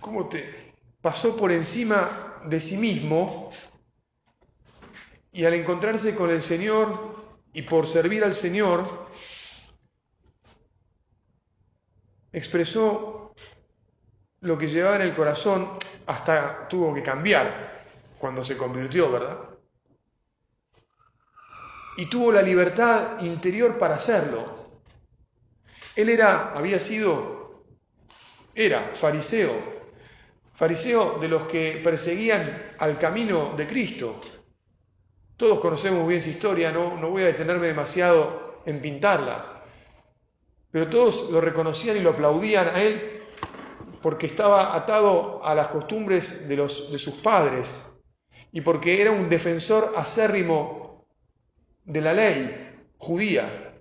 ¿cómo 0.00 0.28
te? 0.28 0.70
pasó 1.00 1.34
por 1.34 1.50
encima 1.50 2.42
de 2.44 2.60
sí 2.60 2.76
mismo 2.76 3.50
y 5.32 5.44
al 5.44 5.54
encontrarse 5.54 6.14
con 6.14 6.30
el 6.30 6.42
Señor 6.42 7.16
y 7.52 7.62
por 7.62 7.86
servir 7.86 8.24
al 8.24 8.34
Señor, 8.34 9.08
expresó 12.32 13.34
lo 14.40 14.56
que 14.56 14.68
llevaba 14.68 14.96
en 14.96 15.02
el 15.02 15.14
corazón, 15.14 15.78
hasta 16.06 16.68
tuvo 16.68 16.94
que 16.94 17.02
cambiar 17.02 17.84
cuando 18.18 18.44
se 18.44 18.56
convirtió, 18.56 19.10
¿verdad? 19.10 19.50
y 22.00 22.06
tuvo 22.06 22.32
la 22.32 22.40
libertad 22.40 23.20
interior 23.20 23.78
para 23.78 23.96
hacerlo. 23.96 24.70
Él 25.94 26.08
era, 26.08 26.52
había 26.54 26.80
sido, 26.80 27.64
era 28.54 28.92
fariseo, 28.94 29.52
fariseo 30.54 31.18
de 31.18 31.28
los 31.28 31.46
que 31.46 31.78
perseguían 31.84 32.74
al 32.78 32.98
camino 32.98 33.54
de 33.54 33.66
Cristo. 33.66 34.18
Todos 35.40 35.60
conocemos 35.60 36.06
bien 36.06 36.20
su 36.20 36.28
historia, 36.28 36.70
no, 36.70 36.98
no 36.98 37.08
voy 37.08 37.22
a 37.22 37.28
detenerme 37.28 37.68
demasiado 37.68 38.60
en 38.66 38.78
pintarla, 38.82 39.62
pero 40.70 40.90
todos 40.90 41.30
lo 41.30 41.40
reconocían 41.40 41.96
y 41.96 42.00
lo 42.00 42.10
aplaudían 42.10 42.68
a 42.68 42.82
él 42.82 43.22
porque 44.02 44.26
estaba 44.26 44.76
atado 44.76 45.42
a 45.42 45.54
las 45.54 45.68
costumbres 45.68 46.46
de, 46.46 46.56
los, 46.56 46.92
de 46.92 46.98
sus 46.98 47.14
padres 47.14 47.90
y 48.52 48.60
porque 48.60 49.00
era 49.00 49.12
un 49.12 49.30
defensor 49.30 49.94
acérrimo 49.96 51.06
de 51.86 52.00
la 52.02 52.12
ley 52.12 52.78
judía. 52.98 53.80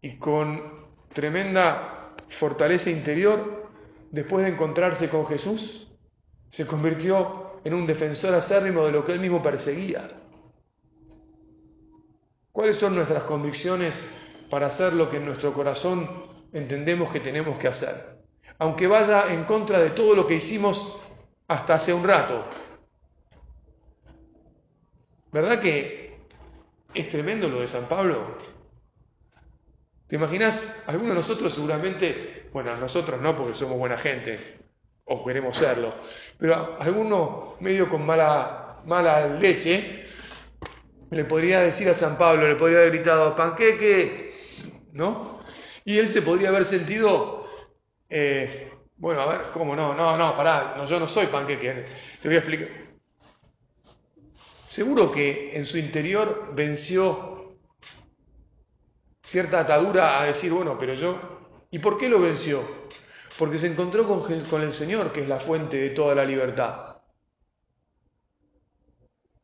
Y 0.00 0.16
con 0.16 0.88
tremenda 1.12 2.16
fortaleza 2.28 2.90
interior, 2.90 3.70
después 4.10 4.44
de 4.44 4.50
encontrarse 4.50 5.08
con 5.08 5.24
Jesús, 5.28 5.88
se 6.48 6.66
convirtió 6.66 7.41
en 7.64 7.74
un 7.74 7.86
defensor 7.86 8.34
acérrimo 8.34 8.84
de 8.84 8.92
lo 8.92 9.04
que 9.04 9.12
él 9.12 9.20
mismo 9.20 9.42
perseguía. 9.42 10.10
¿Cuáles 12.50 12.76
son 12.76 12.94
nuestras 12.94 13.22
convicciones 13.24 14.02
para 14.50 14.66
hacer 14.66 14.92
lo 14.92 15.08
que 15.08 15.16
en 15.16 15.26
nuestro 15.26 15.52
corazón 15.54 16.08
entendemos 16.52 17.10
que 17.10 17.20
tenemos 17.20 17.58
que 17.58 17.68
hacer? 17.68 18.18
Aunque 18.58 18.86
vaya 18.86 19.32
en 19.32 19.44
contra 19.44 19.80
de 19.80 19.90
todo 19.90 20.14
lo 20.14 20.26
que 20.26 20.34
hicimos 20.34 21.00
hasta 21.48 21.74
hace 21.74 21.92
un 21.92 22.04
rato, 22.04 22.44
¿Verdad 25.32 25.60
que 25.60 26.18
es 26.92 27.08
tremendo 27.08 27.48
lo 27.48 27.60
de 27.60 27.66
San 27.66 27.86
Pablo? 27.86 28.36
¿Te 30.06 30.16
imaginas? 30.16 30.82
Algunos 30.86 31.14
de 31.14 31.20
nosotros 31.20 31.54
seguramente, 31.54 32.50
bueno, 32.52 32.76
nosotros 32.76 33.18
no 33.18 33.34
porque 33.34 33.54
somos 33.54 33.78
buena 33.78 33.96
gente, 33.96 34.58
o 35.04 35.24
queremos 35.24 35.56
serlo, 35.56 35.94
pero 36.38 36.80
alguno 36.80 37.56
medio 37.60 37.88
con 37.88 38.04
mala, 38.06 38.80
mala 38.84 39.26
leche 39.26 40.06
le 41.10 41.24
podría 41.24 41.60
decir 41.60 41.88
a 41.90 41.94
San 41.94 42.16
Pablo, 42.16 42.48
le 42.48 42.56
podría 42.56 42.78
haber 42.78 42.92
gritado, 42.92 43.36
panqueque, 43.36 44.32
¿no? 44.92 45.44
Y 45.84 45.98
él 45.98 46.08
se 46.08 46.22
podría 46.22 46.48
haber 46.48 46.64
sentido 46.64 47.46
eh, 48.08 48.72
Bueno, 48.96 49.20
a 49.22 49.26
ver, 49.26 49.40
¿cómo 49.52 49.74
no? 49.74 49.94
No, 49.94 50.16
no, 50.16 50.36
pará, 50.36 50.74
no, 50.76 50.84
yo 50.84 51.00
no 51.00 51.08
soy 51.08 51.26
panqueque. 51.26 51.86
Te 52.20 52.28
voy 52.28 52.36
a 52.36 52.38
explicar. 52.38 52.68
Seguro 54.68 55.10
que 55.10 55.56
en 55.56 55.66
su 55.66 55.76
interior 55.76 56.52
venció 56.54 57.58
cierta 59.24 59.60
atadura 59.60 60.20
a 60.22 60.26
decir, 60.26 60.52
bueno, 60.52 60.78
pero 60.78 60.94
yo... 60.94 61.18
¿Y 61.70 61.78
por 61.78 61.98
qué 61.98 62.08
lo 62.08 62.20
venció? 62.20 62.62
Porque 63.38 63.58
se 63.58 63.66
encontró 63.66 64.06
con, 64.06 64.62
el 64.62 64.72
Señor, 64.72 65.12
que 65.12 65.22
es 65.22 65.28
la 65.28 65.40
fuente 65.40 65.78
de 65.78 65.90
toda 65.90 66.14
la 66.14 66.24
libertad. 66.24 66.96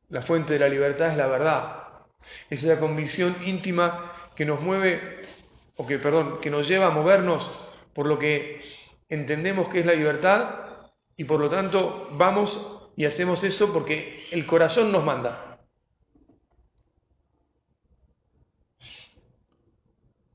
La 0.08 0.22
fuente 0.22 0.54
de 0.54 0.58
la 0.58 0.68
libertad 0.68 1.10
es 1.10 1.16
la 1.16 1.26
verdad. 1.26 1.88
Es 2.50 2.62
esa 2.62 2.80
convicción 2.80 3.36
íntima 3.44 4.12
que 4.34 4.44
nos 4.44 4.60
mueve, 4.60 5.22
o 5.76 5.86
que, 5.86 5.98
perdón, 5.98 6.40
que 6.40 6.50
nos 6.50 6.68
lleva 6.68 6.86
a 6.86 6.90
movernos 6.90 7.72
por 7.92 8.06
lo 8.06 8.18
que 8.18 8.60
entendemos 9.08 9.68
que 9.68 9.80
es 9.80 9.86
la 9.86 9.94
libertad 9.94 10.66
y 11.16 11.24
por 11.24 11.40
lo 11.40 11.48
tanto 11.48 12.08
vamos 12.12 12.90
y 12.96 13.06
hacemos 13.06 13.42
eso 13.44 13.72
porque 13.72 14.24
el 14.30 14.46
corazón 14.46 14.92
nos 14.92 15.04
manda. 15.04 15.60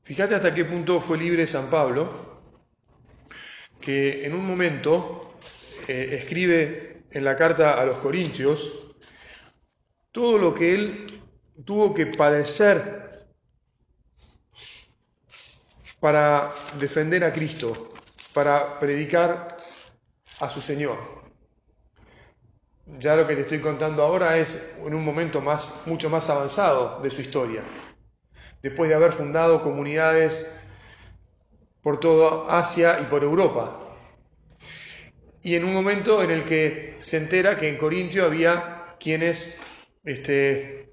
Fíjate 0.02 0.34
hasta 0.34 0.54
qué 0.54 0.66
punto 0.66 1.00
fue 1.00 1.16
libre 1.16 1.46
San 1.46 1.70
Pablo, 1.70 2.33
que 3.84 4.24
en 4.24 4.34
un 4.34 4.46
momento 4.46 5.34
eh, 5.86 6.16
escribe 6.20 7.02
en 7.10 7.24
la 7.24 7.36
carta 7.36 7.78
a 7.78 7.84
los 7.84 7.98
Corintios 7.98 8.94
todo 10.10 10.38
lo 10.38 10.54
que 10.54 10.74
él 10.74 11.22
tuvo 11.64 11.92
que 11.92 12.06
padecer 12.06 13.26
para 16.00 16.54
defender 16.78 17.24
a 17.24 17.32
Cristo, 17.32 17.92
para 18.32 18.78
predicar 18.80 19.56
a 20.40 20.48
su 20.48 20.60
Señor. 20.60 20.98
Ya 22.98 23.16
lo 23.16 23.26
que 23.26 23.34
te 23.34 23.42
estoy 23.42 23.60
contando 23.60 24.02
ahora 24.02 24.38
es 24.38 24.76
en 24.84 24.94
un 24.94 25.04
momento 25.04 25.40
más, 25.40 25.82
mucho 25.86 26.08
más 26.08 26.28
avanzado 26.30 27.00
de 27.02 27.10
su 27.10 27.20
historia. 27.20 27.62
Después 28.62 28.88
de 28.88 28.94
haber 28.94 29.12
fundado 29.12 29.62
comunidades 29.62 30.63
por 31.84 32.00
toda 32.00 32.58
Asia 32.58 32.98
y 33.02 33.04
por 33.04 33.22
Europa. 33.22 33.78
Y 35.42 35.54
en 35.54 35.66
un 35.66 35.74
momento 35.74 36.22
en 36.22 36.30
el 36.30 36.44
que 36.44 36.96
se 36.98 37.18
entera 37.18 37.58
que 37.58 37.68
en 37.68 37.76
Corintio 37.76 38.24
había 38.24 38.96
quienes 38.98 39.60
este, 40.02 40.88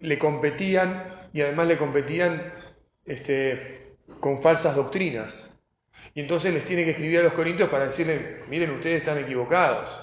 le 0.00 0.18
competían 0.18 1.28
y 1.34 1.42
además 1.42 1.68
le 1.68 1.76
competían 1.76 2.54
este, 3.04 3.96
con 4.18 4.40
falsas 4.40 4.74
doctrinas. 4.74 5.54
Y 6.14 6.20
entonces 6.20 6.54
les 6.54 6.64
tiene 6.64 6.84
que 6.84 6.92
escribir 6.92 7.20
a 7.20 7.24
los 7.24 7.34
corintios 7.34 7.68
para 7.68 7.84
decirle, 7.84 8.44
miren, 8.48 8.70
ustedes 8.70 9.02
están 9.02 9.18
equivocados, 9.18 9.94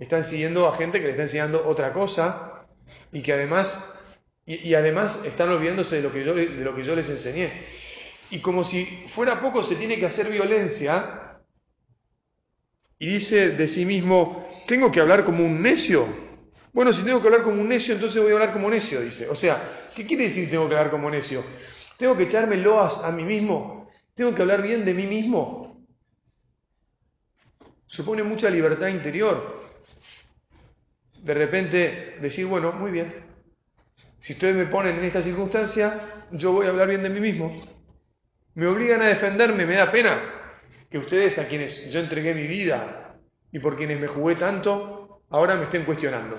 están 0.00 0.24
siguiendo 0.24 0.66
a 0.66 0.76
gente 0.76 0.98
que 0.98 1.04
les 1.04 1.12
está 1.12 1.22
enseñando 1.22 1.64
otra 1.64 1.92
cosa 1.92 2.66
y 3.12 3.22
que 3.22 3.34
además, 3.34 4.02
y, 4.44 4.74
además 4.74 5.24
están 5.24 5.50
olvidándose 5.50 5.96
de 5.96 6.02
lo, 6.02 6.10
que 6.10 6.24
yo, 6.24 6.34
de 6.34 6.48
lo 6.48 6.74
que 6.74 6.82
yo 6.82 6.96
les 6.96 7.08
enseñé. 7.08 7.52
Y 8.34 8.40
como 8.40 8.64
si 8.64 8.84
fuera 9.06 9.40
poco, 9.40 9.62
se 9.62 9.76
tiene 9.76 9.96
que 9.96 10.06
hacer 10.06 10.28
violencia 10.28 11.38
y 12.98 13.06
dice 13.06 13.50
de 13.50 13.68
sí 13.68 13.86
mismo, 13.86 14.50
tengo 14.66 14.90
que 14.90 15.00
hablar 15.00 15.24
como 15.24 15.46
un 15.46 15.62
necio. 15.62 16.04
Bueno, 16.72 16.92
si 16.92 17.04
tengo 17.04 17.20
que 17.20 17.28
hablar 17.28 17.44
como 17.44 17.60
un 17.60 17.68
necio, 17.68 17.94
entonces 17.94 18.20
voy 18.20 18.32
a 18.32 18.34
hablar 18.34 18.52
como 18.52 18.68
necio, 18.68 19.00
dice. 19.02 19.28
O 19.28 19.36
sea, 19.36 19.92
¿qué 19.94 20.04
quiere 20.04 20.24
decir 20.24 20.50
tengo 20.50 20.68
que 20.68 20.74
hablar 20.74 20.90
como 20.90 21.08
necio? 21.08 21.44
¿Tengo 21.96 22.16
que 22.16 22.24
echarme 22.24 22.56
loas 22.56 23.04
a 23.04 23.12
mí 23.12 23.22
mismo? 23.22 23.88
¿Tengo 24.16 24.34
que 24.34 24.42
hablar 24.42 24.62
bien 24.62 24.84
de 24.84 24.94
mí 24.94 25.06
mismo? 25.06 25.86
Supone 27.86 28.24
mucha 28.24 28.50
libertad 28.50 28.88
interior. 28.88 29.62
De 31.22 31.34
repente 31.34 32.16
decir, 32.20 32.46
bueno, 32.46 32.72
muy 32.72 32.90
bien. 32.90 33.14
Si 34.18 34.32
ustedes 34.32 34.56
me 34.56 34.66
ponen 34.66 34.98
en 34.98 35.04
esta 35.04 35.22
circunstancia, 35.22 36.26
yo 36.32 36.50
voy 36.50 36.66
a 36.66 36.70
hablar 36.70 36.88
bien 36.88 37.04
de 37.04 37.10
mí 37.10 37.20
mismo. 37.20 37.73
Me 38.54 38.66
obligan 38.66 39.02
a 39.02 39.06
defenderme, 39.06 39.66
me 39.66 39.74
da 39.74 39.90
pena 39.90 40.22
que 40.88 40.98
ustedes 40.98 41.38
a 41.38 41.48
quienes 41.48 41.90
yo 41.90 41.98
entregué 41.98 42.34
mi 42.34 42.46
vida 42.46 43.16
y 43.50 43.58
por 43.58 43.76
quienes 43.76 43.98
me 43.98 44.06
jugué 44.06 44.36
tanto, 44.36 45.22
ahora 45.30 45.56
me 45.56 45.64
estén 45.64 45.84
cuestionando. 45.84 46.38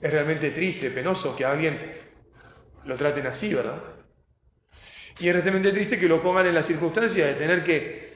Es 0.00 0.10
realmente 0.10 0.50
triste, 0.50 0.90
penoso 0.90 1.34
que 1.36 1.44
alguien 1.44 1.78
lo 2.84 2.96
traten 2.96 3.26
así, 3.26 3.52
¿verdad? 3.52 3.82
Y 5.18 5.28
es 5.28 5.34
realmente 5.34 5.72
triste 5.72 5.98
que 5.98 6.08
lo 6.08 6.22
pongan 6.22 6.46
en 6.46 6.54
la 6.54 6.62
circunstancia 6.62 7.26
de 7.26 7.34
tener 7.34 7.64
que, 7.64 8.14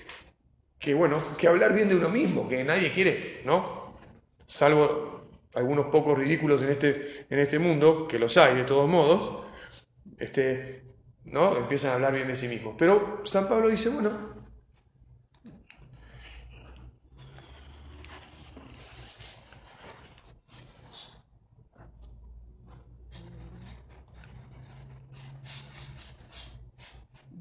que, 0.79 0.95
bueno, 0.95 1.37
que 1.37 1.49
hablar 1.49 1.75
bien 1.75 1.89
de 1.89 1.97
uno 1.97 2.09
mismo, 2.09 2.49
que 2.49 2.63
nadie 2.63 2.93
quiere, 2.93 3.43
¿no? 3.45 3.99
Salvo 4.47 5.29
algunos 5.55 5.87
pocos 5.87 6.17
ridículos 6.17 6.63
en 6.63 6.71
este, 6.71 7.27
en 7.29 7.39
este 7.41 7.59
mundo, 7.59 8.07
que 8.07 8.19
los 8.19 8.37
hay 8.37 8.55
de 8.55 8.65
todos 8.65 8.89
modos, 8.89 9.47
este, 10.19 10.86
¿no? 11.27 11.57
Empiezan 11.57 11.91
a 11.91 11.95
hablar 11.95 12.15
bien 12.15 12.29
de 12.29 12.37
sí 12.37 12.49
mismos. 12.49 12.75
Pero 12.79 13.23
San 13.25 13.49
Pablo 13.49 13.69
dice, 13.69 13.89
bueno, 13.89 14.37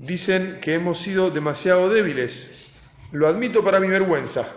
Dicen 0.05 0.59
que 0.61 0.75
hemos 0.75 0.99
sido 0.99 1.31
demasiado 1.31 1.89
débiles. 1.89 2.69
Lo 3.11 3.27
admito 3.27 3.63
para 3.63 3.79
mi 3.79 3.87
vergüenza. 3.87 4.47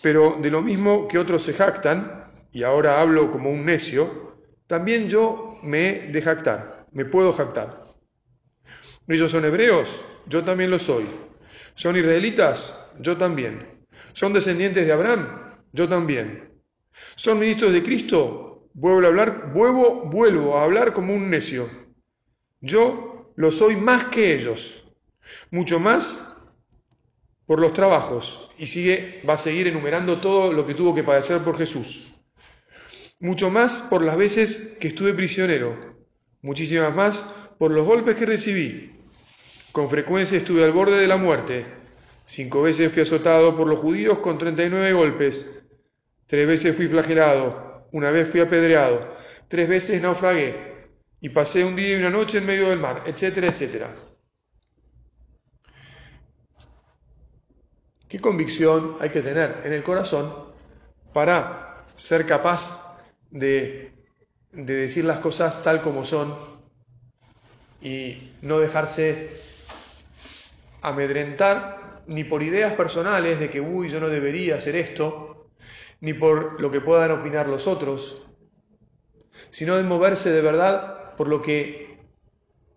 Pero 0.00 0.38
de 0.40 0.50
lo 0.52 0.62
mismo 0.62 1.08
que 1.08 1.18
otros 1.18 1.42
se 1.42 1.52
jactan, 1.52 2.30
y 2.52 2.62
ahora 2.62 3.00
hablo 3.00 3.32
como 3.32 3.50
un 3.50 3.64
necio, 3.64 4.36
también 4.68 5.08
yo 5.08 5.58
me 5.62 5.88
he 5.88 6.12
de 6.12 6.22
jactar, 6.22 6.81
me 6.92 7.04
puedo 7.04 7.32
jactar. 7.32 7.84
Ellos 9.08 9.30
son 9.30 9.44
hebreos, 9.44 10.04
yo 10.26 10.44
también 10.44 10.70
lo 10.70 10.78
soy. 10.78 11.06
Son 11.74 11.96
israelitas, 11.96 12.90
yo 13.00 13.16
también. 13.16 13.84
Son 14.12 14.32
descendientes 14.32 14.86
de 14.86 14.92
Abraham, 14.92 15.56
yo 15.72 15.88
también. 15.88 16.52
Son 17.16 17.38
ministros 17.38 17.72
de 17.72 17.82
Cristo, 17.82 18.68
vuelvo 18.74 19.06
a 19.06 19.08
hablar, 19.08 19.52
vuelvo, 19.52 20.04
vuelvo 20.04 20.58
a 20.58 20.64
hablar 20.64 20.92
como 20.92 21.14
un 21.14 21.30
necio. 21.30 21.68
Yo 22.60 23.32
lo 23.36 23.50
soy 23.50 23.76
más 23.76 24.04
que 24.04 24.34
ellos, 24.34 24.86
mucho 25.50 25.80
más 25.80 26.28
por 27.46 27.58
los 27.58 27.72
trabajos, 27.72 28.50
y 28.58 28.66
sigue, 28.66 29.20
va 29.28 29.34
a 29.34 29.38
seguir 29.38 29.66
enumerando 29.66 30.20
todo 30.20 30.52
lo 30.52 30.66
que 30.66 30.74
tuvo 30.74 30.94
que 30.94 31.02
padecer 31.02 31.42
por 31.42 31.58
Jesús. 31.58 32.14
Mucho 33.18 33.50
más 33.50 33.82
por 33.82 34.02
las 34.02 34.16
veces 34.16 34.76
que 34.80 34.88
estuve 34.88 35.14
prisionero, 35.14 35.91
muchísimas 36.42 36.94
más 36.94 37.24
por 37.58 37.70
los 37.70 37.86
golpes 37.86 38.16
que 38.16 38.26
recibí. 38.26 38.92
Con 39.72 39.88
frecuencia 39.88 40.38
estuve 40.38 40.64
al 40.64 40.72
borde 40.72 40.98
de 40.98 41.06
la 41.06 41.16
muerte. 41.16 41.64
Cinco 42.26 42.62
veces 42.62 42.92
fui 42.92 43.02
azotado 43.02 43.56
por 43.56 43.66
los 43.66 43.78
judíos 43.78 44.18
con 44.18 44.36
39 44.36 44.92
golpes. 44.92 45.62
Tres 46.26 46.46
veces 46.46 46.76
fui 46.76 46.88
flagelado. 46.88 47.88
Una 47.92 48.10
vez 48.10 48.28
fui 48.28 48.40
apedreado. 48.40 49.16
Tres 49.48 49.68
veces 49.68 50.02
naufragué 50.02 50.72
y 51.20 51.28
pasé 51.28 51.64
un 51.64 51.76
día 51.76 51.96
y 51.96 52.00
una 52.00 52.10
noche 52.10 52.38
en 52.38 52.46
medio 52.46 52.68
del 52.68 52.80
mar, 52.80 53.04
etcétera, 53.06 53.48
etcétera. 53.48 53.94
¿Qué 58.08 58.20
convicción 58.20 58.96
hay 59.00 59.10
que 59.10 59.22
tener 59.22 59.62
en 59.64 59.72
el 59.72 59.82
corazón 59.82 60.52
para 61.12 61.86
ser 61.94 62.26
capaz 62.26 62.98
de, 63.30 63.91
de 64.52 64.74
decir 64.74 65.04
las 65.04 65.18
cosas 65.18 65.62
tal 65.62 65.82
como 65.82 66.04
son 66.04 66.34
y 67.80 68.32
no 68.42 68.58
dejarse 68.58 69.30
amedrentar 70.82 72.02
ni 72.06 72.24
por 72.24 72.42
ideas 72.42 72.74
personales 72.74 73.40
de 73.40 73.50
que, 73.50 73.60
uy, 73.60 73.88
yo 73.88 74.00
no 74.00 74.08
debería 74.08 74.56
hacer 74.56 74.76
esto, 74.76 75.48
ni 76.00 76.12
por 76.14 76.60
lo 76.60 76.70
que 76.70 76.80
puedan 76.80 77.12
opinar 77.12 77.48
los 77.48 77.66
otros, 77.66 78.26
sino 79.50 79.76
de 79.76 79.84
moverse 79.84 80.30
de 80.30 80.42
verdad 80.42 81.14
por 81.16 81.28
lo 81.28 81.40
que 81.40 81.98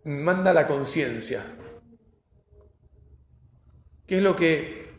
manda 0.04 0.54
la 0.54 0.68
conciencia. 0.68 1.44
¿Qué 4.06 4.18
es 4.18 4.22
lo 4.22 4.36
que 4.36 4.94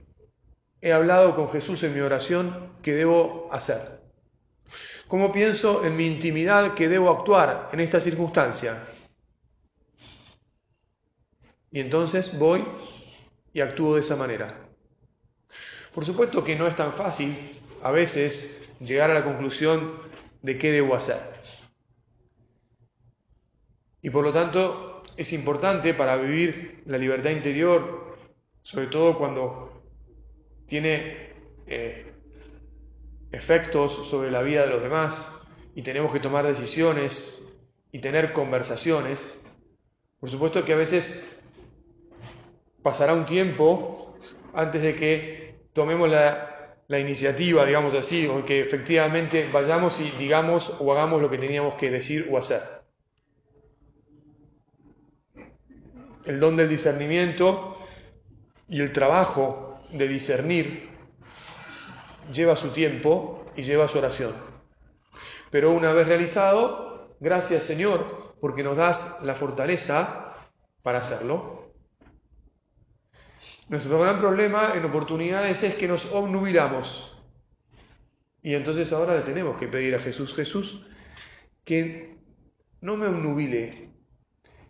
he 0.80 0.92
hablado 0.92 1.36
con 1.36 1.48
Jesús 1.50 1.82
en 1.84 1.94
mi 1.94 2.00
oración 2.00 2.72
que 2.82 2.94
debo 2.94 3.48
hacer? 3.52 3.95
¿Cómo 5.09 5.31
pienso 5.31 5.85
en 5.85 5.97
mi 5.97 6.07
intimidad 6.07 6.75
que 6.75 6.88
debo 6.88 7.11
actuar 7.11 7.69
en 7.73 7.81
esta 7.81 8.01
circunstancia? 8.01 8.87
Y 11.71 11.81
entonces 11.81 12.37
voy 12.38 12.64
y 13.53 13.61
actúo 13.61 13.95
de 13.95 14.01
esa 14.01 14.16
manera. 14.16 14.69
Por 15.95 16.05
supuesto 16.05 16.42
que 16.42 16.57
no 16.57 16.66
es 16.66 16.75
tan 16.75 16.92
fácil 16.92 17.37
a 17.83 17.90
veces 17.90 18.69
llegar 18.81 19.11
a 19.11 19.14
la 19.14 19.25
conclusión 19.25 20.01
de 20.42 20.59
qué 20.59 20.73
debo 20.73 20.97
hacer. 20.97 21.21
Y 24.03 24.11
por 24.11 24.25
lo 24.25 24.33
tanto 24.33 25.03
es 25.16 25.33
importante 25.33 25.95
para 25.95 26.16
vivir 26.16 26.83
la 26.87 26.99
libertad 26.99 27.31
interior 27.31 28.07
sobre 28.66 28.88
todo 28.88 29.16
cuando 29.16 29.85
tiene 30.66 31.31
eh, 31.69 32.15
efectos 33.32 34.08
sobre 34.08 34.30
la 34.30 34.42
vida 34.42 34.62
de 34.62 34.68
los 34.68 34.82
demás 34.82 35.30
y 35.74 35.82
tenemos 35.82 36.12
que 36.12 36.20
tomar 36.20 36.46
decisiones 36.46 37.42
y 37.92 38.00
tener 38.00 38.32
conversaciones. 38.32 39.38
Por 40.20 40.30
supuesto 40.30 40.64
que 40.64 40.72
a 40.72 40.76
veces 40.76 41.24
pasará 42.82 43.14
un 43.14 43.26
tiempo 43.26 44.16
antes 44.54 44.82
de 44.82 44.94
que 44.94 45.54
tomemos 45.72 46.10
la, 46.10 46.52
iniciativa, 46.88 47.66
digamos 47.66 47.94
así, 47.94 48.26
o 48.26 48.44
que 48.44 48.60
efectivamente 48.60 49.48
vayamos 49.52 50.00
y 50.00 50.10
digamos 50.12 50.76
o 50.80 50.92
hagamos 50.92 51.20
lo 51.20 51.28
que 51.28 51.36
teníamos 51.36 51.74
que 51.74 51.90
decir 51.90 52.28
o 52.30 52.38
hacer. 52.38 52.62
El 56.24 56.40
don 56.40 56.56
del 56.56 56.68
discernimiento 56.68 57.76
y 58.68 58.80
el 58.80 58.92
trabajo 58.92 59.80
de 59.92 60.08
discernir 60.08 60.95
lleva 62.32 62.56
su 62.56 62.70
tiempo 62.70 63.46
y 63.56 63.62
lleva 63.62 63.88
su 63.88 63.98
oración. 63.98 64.34
Pero 65.50 65.72
una 65.72 65.92
vez 65.92 66.06
realizado, 66.06 67.16
gracias 67.20 67.64
Señor, 67.64 68.34
porque 68.40 68.62
nos 68.62 68.76
das 68.76 69.18
la 69.22 69.34
fortaleza 69.34 70.34
para 70.82 70.98
hacerlo. 70.98 71.72
Nuestro 73.68 73.98
gran 73.98 74.20
problema 74.20 74.74
en 74.74 74.84
oportunidades 74.84 75.62
es 75.62 75.74
que 75.74 75.88
nos 75.88 76.12
obnubilamos. 76.12 77.12
Y 78.42 78.54
entonces 78.54 78.92
ahora 78.92 79.16
le 79.16 79.22
tenemos 79.22 79.58
que 79.58 79.66
pedir 79.66 79.96
a 79.96 79.98
Jesús, 79.98 80.34
Jesús, 80.34 80.86
que 81.64 82.16
no 82.80 82.96
me 82.96 83.08
obnubile, 83.08 83.90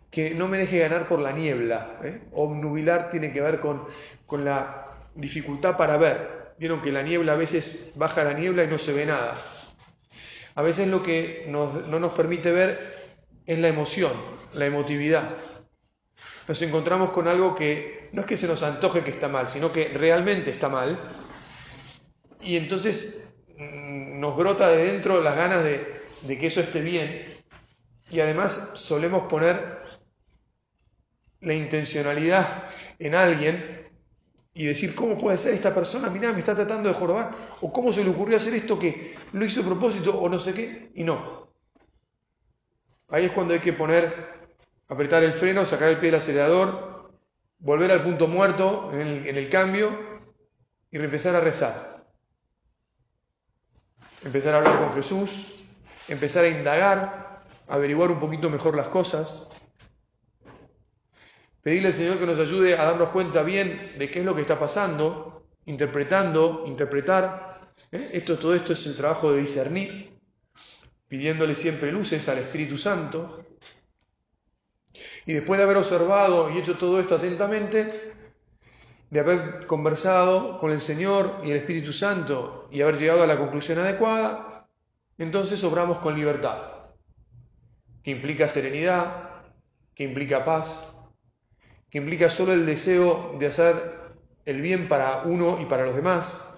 que 0.09 0.33
no 0.33 0.47
me 0.47 0.57
deje 0.57 0.79
ganar 0.79 1.07
por 1.07 1.19
la 1.19 1.31
niebla. 1.31 1.99
¿eh? 2.03 2.23
Obnubilar 2.31 3.11
tiene 3.11 3.31
que 3.31 3.41
ver 3.41 3.59
con, 3.59 3.85
con 4.25 4.43
la 4.43 4.87
dificultad 5.13 5.77
para 5.77 5.97
ver. 5.97 6.36
Vieron 6.57 6.81
que 6.81 6.91
la 6.91 7.03
niebla 7.03 7.33
a 7.33 7.35
veces 7.35 7.91
baja 7.95 8.23
la 8.23 8.33
niebla 8.33 8.63
y 8.63 8.67
no 8.67 8.77
se 8.77 8.93
ve 8.93 9.05
nada. 9.05 9.37
A 10.55 10.61
veces 10.61 10.87
lo 10.87 11.03
que 11.03 11.45
no 11.47 11.81
nos 11.83 12.11
permite 12.13 12.51
ver 12.51 13.13
es 13.45 13.59
la 13.59 13.67
emoción, 13.67 14.13
la 14.53 14.65
emotividad. 14.65 15.35
Nos 16.47 16.61
encontramos 16.61 17.11
con 17.11 17.27
algo 17.27 17.53
que 17.53 18.09
no 18.13 18.21
es 18.21 18.27
que 18.27 18.37
se 18.37 18.47
nos 18.47 18.63
antoje 18.63 19.03
que 19.03 19.11
está 19.11 19.27
mal, 19.27 19.47
sino 19.49 19.71
que 19.71 19.89
realmente 19.89 20.51
está 20.51 20.69
mal. 20.69 20.97
Y 22.41 22.55
entonces 22.57 23.35
mm, 23.57 24.19
nos 24.19 24.35
brota 24.35 24.69
de 24.69 24.91
dentro 24.91 25.21
las 25.21 25.35
ganas 25.35 25.63
de 25.63 26.37
que 26.37 26.47
eso 26.47 26.61
esté 26.61 26.81
bien. 26.81 27.37
Y 28.09 28.19
además 28.21 28.71
solemos 28.75 29.23
poner 29.23 29.77
la 31.41 31.53
intencionalidad 31.53 32.63
en 32.99 33.15
alguien 33.15 33.76
y 34.57 34.65
decir, 34.65 34.95
¿cómo 34.95 35.15
puede 35.15 35.37
ser 35.37 35.53
esta 35.53 35.73
persona? 35.73 36.09
Mirá, 36.09 36.33
me 36.33 36.39
está 36.39 36.55
tratando 36.55 36.89
de 36.89 36.95
jorobar. 36.95 37.31
O 37.61 37.71
cómo 37.71 37.93
se 37.93 38.03
le 38.03 38.09
ocurrió 38.09 38.37
hacer 38.37 38.55
esto 38.55 38.79
que 38.79 39.15
lo 39.31 39.45
hizo 39.45 39.61
a 39.61 39.65
propósito 39.65 40.19
o 40.19 40.27
no 40.27 40.39
sé 40.39 40.51
qué. 40.55 40.91
Y 40.95 41.03
no. 41.03 41.47
Ahí 43.09 43.25
es 43.25 43.31
cuando 43.31 43.53
hay 43.53 43.59
que 43.59 43.73
poner, 43.73 44.49
apretar 44.87 45.23
el 45.23 45.33
freno, 45.33 45.63
sacar 45.63 45.89
el 45.89 45.99
pie 45.99 46.09
del 46.09 46.19
acelerador, 46.19 47.11
volver 47.59 47.91
al 47.91 48.03
punto 48.03 48.27
muerto 48.27 48.89
en 48.93 49.01
el, 49.01 49.27
en 49.27 49.37
el 49.37 49.47
cambio 49.47 49.91
y 50.89 50.97
empezar 50.97 51.35
a 51.35 51.41
rezar. 51.41 52.03
Empezar 54.23 54.55
a 54.55 54.57
hablar 54.57 54.79
con 54.79 54.93
Jesús, 54.95 55.63
empezar 56.07 56.45
a 56.45 56.49
indagar, 56.49 57.43
averiguar 57.67 58.09
un 58.09 58.19
poquito 58.19 58.49
mejor 58.49 58.75
las 58.75 58.87
cosas. 58.87 59.51
Pedirle 61.67 61.89
al 61.89 61.95
Señor 61.95 62.17
que 62.17 62.25
nos 62.25 62.39
ayude 62.39 62.77
a 62.77 62.85
darnos 62.85 63.09
cuenta 63.09 63.43
bien 63.43 63.95
de 63.99 64.09
qué 64.09 64.19
es 64.19 64.25
lo 64.25 64.33
que 64.33 64.39
está 64.39 64.57
pasando, 64.57 65.43
interpretando, 65.65 66.63
interpretar. 66.65 67.73
¿eh? 67.91 68.11
Esto, 68.13 68.39
todo 68.39 68.55
esto 68.55 68.71
es 68.71 68.87
el 68.87 68.95
trabajo 68.95 69.33
de 69.33 69.41
discernir, 69.41 70.17
pidiéndole 71.09 71.55
siempre 71.55 71.91
luces 71.91 72.29
al 72.29 72.37
Espíritu 72.37 72.77
Santo. 72.77 73.45
Y 75.25 75.33
después 75.33 75.57
de 75.57 75.65
haber 75.65 75.75
observado 75.75 76.49
y 76.49 76.57
hecho 76.57 76.77
todo 76.77 77.01
esto 77.01 77.15
atentamente, 77.15 78.13
de 79.09 79.19
haber 79.19 79.67
conversado 79.67 80.57
con 80.59 80.71
el 80.71 80.79
Señor 80.79 81.41
y 81.43 81.51
el 81.51 81.57
Espíritu 81.57 81.91
Santo 81.91 82.69
y 82.71 82.81
haber 82.81 82.97
llegado 82.97 83.23
a 83.23 83.27
la 83.27 83.37
conclusión 83.37 83.79
adecuada, 83.79 84.69
entonces 85.17 85.61
obramos 85.65 85.99
con 85.99 86.15
libertad, 86.15 86.59
que 88.05 88.11
implica 88.11 88.47
serenidad, 88.47 89.43
que 89.93 90.05
implica 90.05 90.45
paz, 90.45 90.96
que 91.89 91.97
implica 91.99 92.29
solo 92.29 92.53
el 92.53 92.65
deseo 92.65 93.35
de 93.39 93.47
hacer 93.47 93.99
el 94.45 94.61
bien 94.61 94.87
para 94.87 95.23
uno 95.23 95.59
y 95.61 95.65
para 95.65 95.85
los 95.85 95.95
demás. 95.95 96.57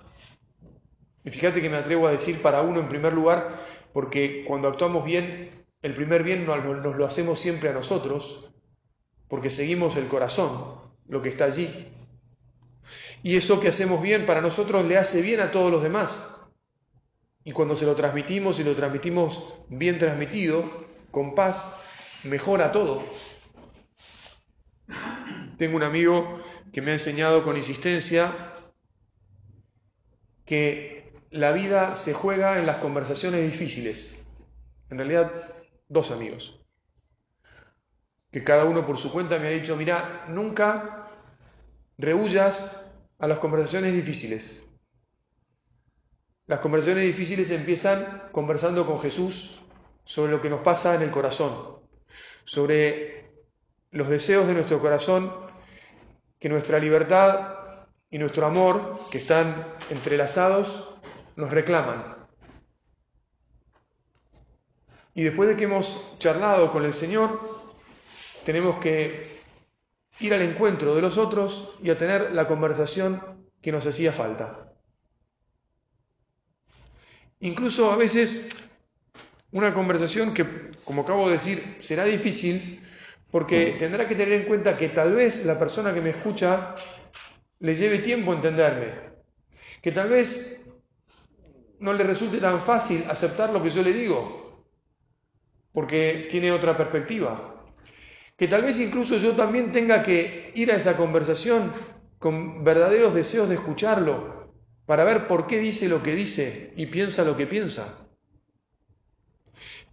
Y 1.23 1.31
fíjate 1.31 1.61
que 1.61 1.69
me 1.69 1.77
atrevo 1.77 2.07
a 2.07 2.11
decir 2.11 2.41
para 2.41 2.61
uno 2.61 2.79
en 2.79 2.89
primer 2.89 3.13
lugar, 3.13 3.65
porque 3.93 4.43
cuando 4.47 4.67
actuamos 4.67 5.05
bien, 5.05 5.65
el 5.81 5.93
primer 5.93 6.23
bien 6.23 6.45
nos, 6.45 6.63
nos 6.63 6.95
lo 6.95 7.05
hacemos 7.05 7.39
siempre 7.39 7.69
a 7.69 7.73
nosotros, 7.73 8.51
porque 9.27 9.49
seguimos 9.49 9.95
el 9.95 10.07
corazón, 10.07 10.75
lo 11.07 11.21
que 11.21 11.29
está 11.29 11.45
allí. 11.45 11.87
Y 13.21 13.35
eso 13.35 13.59
que 13.59 13.69
hacemos 13.69 14.01
bien 14.01 14.25
para 14.25 14.41
nosotros 14.41 14.85
le 14.85 14.97
hace 14.97 15.21
bien 15.21 15.41
a 15.41 15.51
todos 15.51 15.71
los 15.71 15.83
demás. 15.83 16.41
Y 17.43 17.51
cuando 17.51 17.75
se 17.75 17.85
lo 17.85 17.95
transmitimos 17.95 18.59
y 18.59 18.63
lo 18.63 18.75
transmitimos 18.75 19.59
bien 19.69 19.97
transmitido, 19.97 20.87
con 21.11 21.35
paz, 21.35 21.75
mejora 22.23 22.71
todo. 22.71 23.03
Tengo 25.59 25.75
un 25.75 25.83
amigo 25.83 26.39
que 26.71 26.81
me 26.81 26.91
ha 26.91 26.93
enseñado 26.93 27.43
con 27.43 27.57
insistencia 27.57 28.33
que 30.45 31.11
la 31.31 31.51
vida 31.51 31.97
se 31.97 32.13
juega 32.13 32.57
en 32.59 32.65
las 32.65 32.77
conversaciones 32.77 33.43
difíciles. 33.43 34.25
En 34.89 34.97
realidad, 34.97 35.53
dos 35.89 36.11
amigos. 36.11 36.65
Que 38.31 38.41
cada 38.41 38.63
uno 38.63 38.85
por 38.85 38.97
su 38.97 39.11
cuenta 39.11 39.37
me 39.37 39.47
ha 39.47 39.51
dicho, 39.51 39.75
mira, 39.75 40.25
nunca 40.29 41.09
rehuyas 41.97 42.89
a 43.19 43.27
las 43.27 43.39
conversaciones 43.39 43.93
difíciles. 43.93 44.65
Las 46.47 46.61
conversaciones 46.61 47.03
difíciles 47.03 47.51
empiezan 47.51 48.29
conversando 48.31 48.85
con 48.85 49.01
Jesús 49.01 49.61
sobre 50.05 50.31
lo 50.31 50.41
que 50.41 50.49
nos 50.49 50.61
pasa 50.61 50.95
en 50.95 51.01
el 51.01 51.11
corazón, 51.11 51.79
sobre 52.45 53.29
los 53.91 54.07
deseos 54.07 54.47
de 54.47 54.53
nuestro 54.53 54.79
corazón 54.79 55.48
que 56.39 56.49
nuestra 56.49 56.79
libertad 56.79 57.55
y 58.09 58.17
nuestro 58.17 58.45
amor, 58.45 58.99
que 59.11 59.19
están 59.19 59.53
entrelazados, 59.89 60.97
nos 61.35 61.51
reclaman. 61.51 62.15
Y 65.13 65.23
después 65.23 65.49
de 65.49 65.57
que 65.57 65.65
hemos 65.65 66.17
charlado 66.17 66.71
con 66.71 66.85
el 66.85 66.93
Señor, 66.93 67.59
tenemos 68.45 68.77
que 68.77 69.39
ir 70.19 70.33
al 70.33 70.41
encuentro 70.41 70.95
de 70.95 71.01
los 71.01 71.17
otros 71.17 71.77
y 71.83 71.89
a 71.89 71.97
tener 71.97 72.31
la 72.31 72.47
conversación 72.47 73.21
que 73.61 73.71
nos 73.71 73.85
hacía 73.85 74.13
falta. 74.13 74.73
Incluso 77.41 77.91
a 77.91 77.95
veces 77.95 78.49
una 79.51 79.73
conversación 79.73 80.33
que, 80.33 80.71
como 80.83 81.01
acabo 81.03 81.27
de 81.27 81.33
decir, 81.33 81.77
será 81.79 82.05
difícil, 82.05 82.85
porque 83.31 83.75
tendrá 83.77 84.07
que 84.07 84.15
tener 84.15 84.41
en 84.41 84.47
cuenta 84.47 84.75
que 84.75 84.89
tal 84.89 85.13
vez 85.13 85.45
la 85.45 85.59
persona 85.59 85.93
que 85.93 86.01
me 86.01 86.09
escucha 86.09 86.75
le 87.59 87.75
lleve 87.75 87.99
tiempo 87.99 88.33
entenderme, 88.33 88.93
que 89.81 89.91
tal 89.91 90.09
vez 90.09 90.65
no 91.79 91.93
le 91.93 92.03
resulte 92.03 92.39
tan 92.39 92.59
fácil 92.59 93.03
aceptar 93.07 93.51
lo 93.51 93.61
que 93.61 93.69
yo 93.69 93.83
le 93.83 93.93
digo, 93.93 94.65
porque 95.71 96.27
tiene 96.29 96.51
otra 96.51 96.75
perspectiva, 96.75 97.65
que 98.35 98.47
tal 98.47 98.63
vez 98.63 98.79
incluso 98.79 99.17
yo 99.17 99.35
también 99.35 99.71
tenga 99.71 100.01
que 100.01 100.51
ir 100.55 100.71
a 100.71 100.77
esa 100.77 100.97
conversación 100.97 101.71
con 102.17 102.63
verdaderos 102.63 103.13
deseos 103.13 103.47
de 103.47 103.55
escucharlo, 103.55 104.39
para 104.85 105.03
ver 105.03 105.27
por 105.27 105.45
qué 105.45 105.59
dice 105.59 105.87
lo 105.87 106.01
que 106.01 106.15
dice 106.15 106.73
y 106.75 106.87
piensa 106.87 107.23
lo 107.23 107.37
que 107.37 107.45
piensa. 107.45 108.08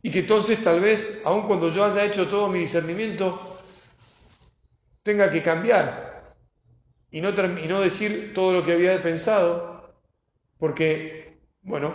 Y 0.06 0.10
que 0.12 0.20
entonces 0.20 0.62
tal 0.62 0.80
vez, 0.80 1.20
aun 1.24 1.48
cuando 1.48 1.68
yo 1.68 1.84
haya 1.84 2.04
hecho 2.04 2.28
todo 2.28 2.46
mi 2.46 2.60
discernimiento, 2.60 3.58
tenga 5.02 5.28
que 5.32 5.42
cambiar 5.42 6.32
y 7.10 7.20
no, 7.20 7.30
y 7.30 7.66
no 7.66 7.80
decir 7.80 8.32
todo 8.32 8.52
lo 8.52 8.64
que 8.64 8.74
había 8.74 9.02
pensado, 9.02 9.96
porque, 10.60 11.40
bueno, 11.62 11.92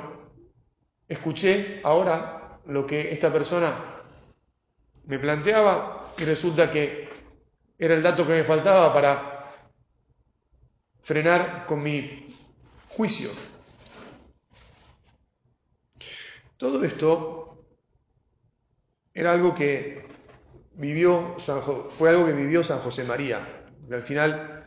escuché 1.07 1.79
ahora 1.85 2.59
lo 2.65 2.85
que 2.85 3.13
esta 3.13 3.31
persona 3.31 4.01
me 5.05 5.17
planteaba 5.17 6.13
y 6.17 6.25
resulta 6.25 6.69
que 6.69 7.07
era 7.79 7.93
el 7.93 8.03
dato 8.03 8.27
que 8.27 8.33
me 8.33 8.43
faltaba 8.43 8.93
para 8.93 9.53
frenar 11.01 11.65
con 11.65 11.81
mi 11.81 12.35
juicio. 12.89 13.29
Todo 16.57 16.83
esto 16.83 17.40
era 19.13 19.33
algo 19.33 19.53
que 19.53 20.05
vivió 20.73 21.35
San 21.37 21.61
fue 21.61 22.09
algo 22.09 22.25
que 22.25 22.33
vivió 22.33 22.63
San 22.63 22.79
José 22.79 23.03
María. 23.03 23.65
al 23.91 24.01
final 24.01 24.61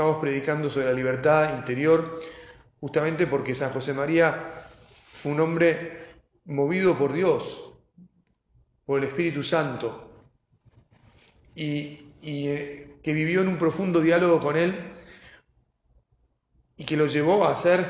Estamos 0.00 0.16
predicando 0.16 0.70
sobre 0.70 0.86
la 0.86 0.92
libertad 0.94 1.58
interior, 1.58 2.22
justamente 2.80 3.26
porque 3.26 3.54
San 3.54 3.70
José 3.70 3.92
María 3.92 4.64
fue 5.12 5.32
un 5.32 5.40
hombre 5.40 6.14
movido 6.46 6.96
por 6.96 7.12
Dios, 7.12 7.74
por 8.86 8.98
el 8.98 9.08
Espíritu 9.08 9.42
Santo, 9.42 10.10
y, 11.54 11.98
eh, 12.22 12.96
que 13.02 13.12
vivió 13.12 13.42
en 13.42 13.48
un 13.48 13.58
profundo 13.58 14.00
diálogo 14.00 14.40
con 14.40 14.56
Él 14.56 14.74
y 16.78 16.84
que 16.84 16.96
lo 16.96 17.06
llevó 17.06 17.44
a 17.44 17.52
hacer 17.52 17.84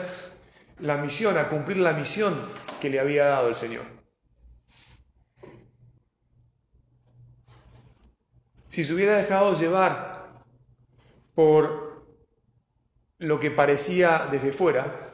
la 0.81 0.97
misión, 0.97 1.39
a 1.39 1.49
cumplir 1.49 1.77
la 1.77 1.93
misión 1.93 2.35
que 2.81 2.91
le 2.91 2.99
había 2.99 3.27
dado 3.27 3.51
el 3.51 3.55
Señor. 3.55 4.00
Si 8.71 8.85
se 8.85 8.95
hubiera 8.95 9.17
dejado 9.17 9.59
llevar 9.59 10.43
por 11.35 12.05
lo 13.19 13.41
que 13.41 13.51
parecía 13.51 14.29
desde 14.31 14.53
fuera, 14.53 15.11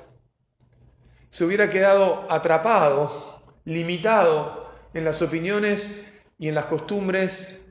se 1.30 1.42
hubiera 1.42 1.70
quedado 1.70 2.30
atrapado, 2.30 3.40
limitado 3.64 4.70
en 4.92 5.06
las 5.06 5.22
opiniones 5.22 6.12
y 6.38 6.48
en 6.48 6.54
las 6.54 6.66
costumbres 6.66 7.66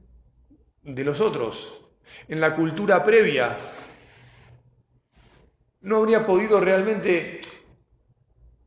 de 0.81 1.03
los 1.03 1.21
otros, 1.21 1.85
en 2.27 2.41
la 2.41 2.55
cultura 2.55 3.03
previa. 3.03 3.55
No 5.81 5.97
habría 5.97 6.25
podido 6.25 6.59
realmente 6.59 7.41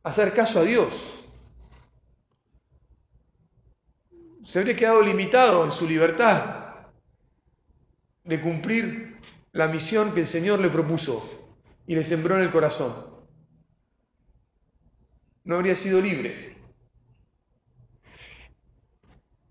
hacer 0.03 0.33
caso 0.33 0.61
a 0.61 0.63
Dios. 0.63 1.27
Se 4.45 4.59
habría 4.59 4.77
quedado 4.77 5.01
limitado 5.01 5.65
en 5.65 5.73
su 5.73 5.85
libertad 5.85 6.58
de 8.23 8.41
cumplir 8.41 9.17
la 9.51 9.67
misión 9.67 10.13
que 10.13 10.21
el 10.21 10.27
Señor 10.27 10.59
le 10.59 10.69
propuso 10.69 11.49
y 11.87 11.95
le 11.95 12.03
sembró 12.03 12.37
en 12.37 12.43
el 12.43 12.51
corazón. 12.51 13.07
No 15.43 15.55
habría 15.55 15.75
sido 15.75 15.99
libre. 16.01 16.57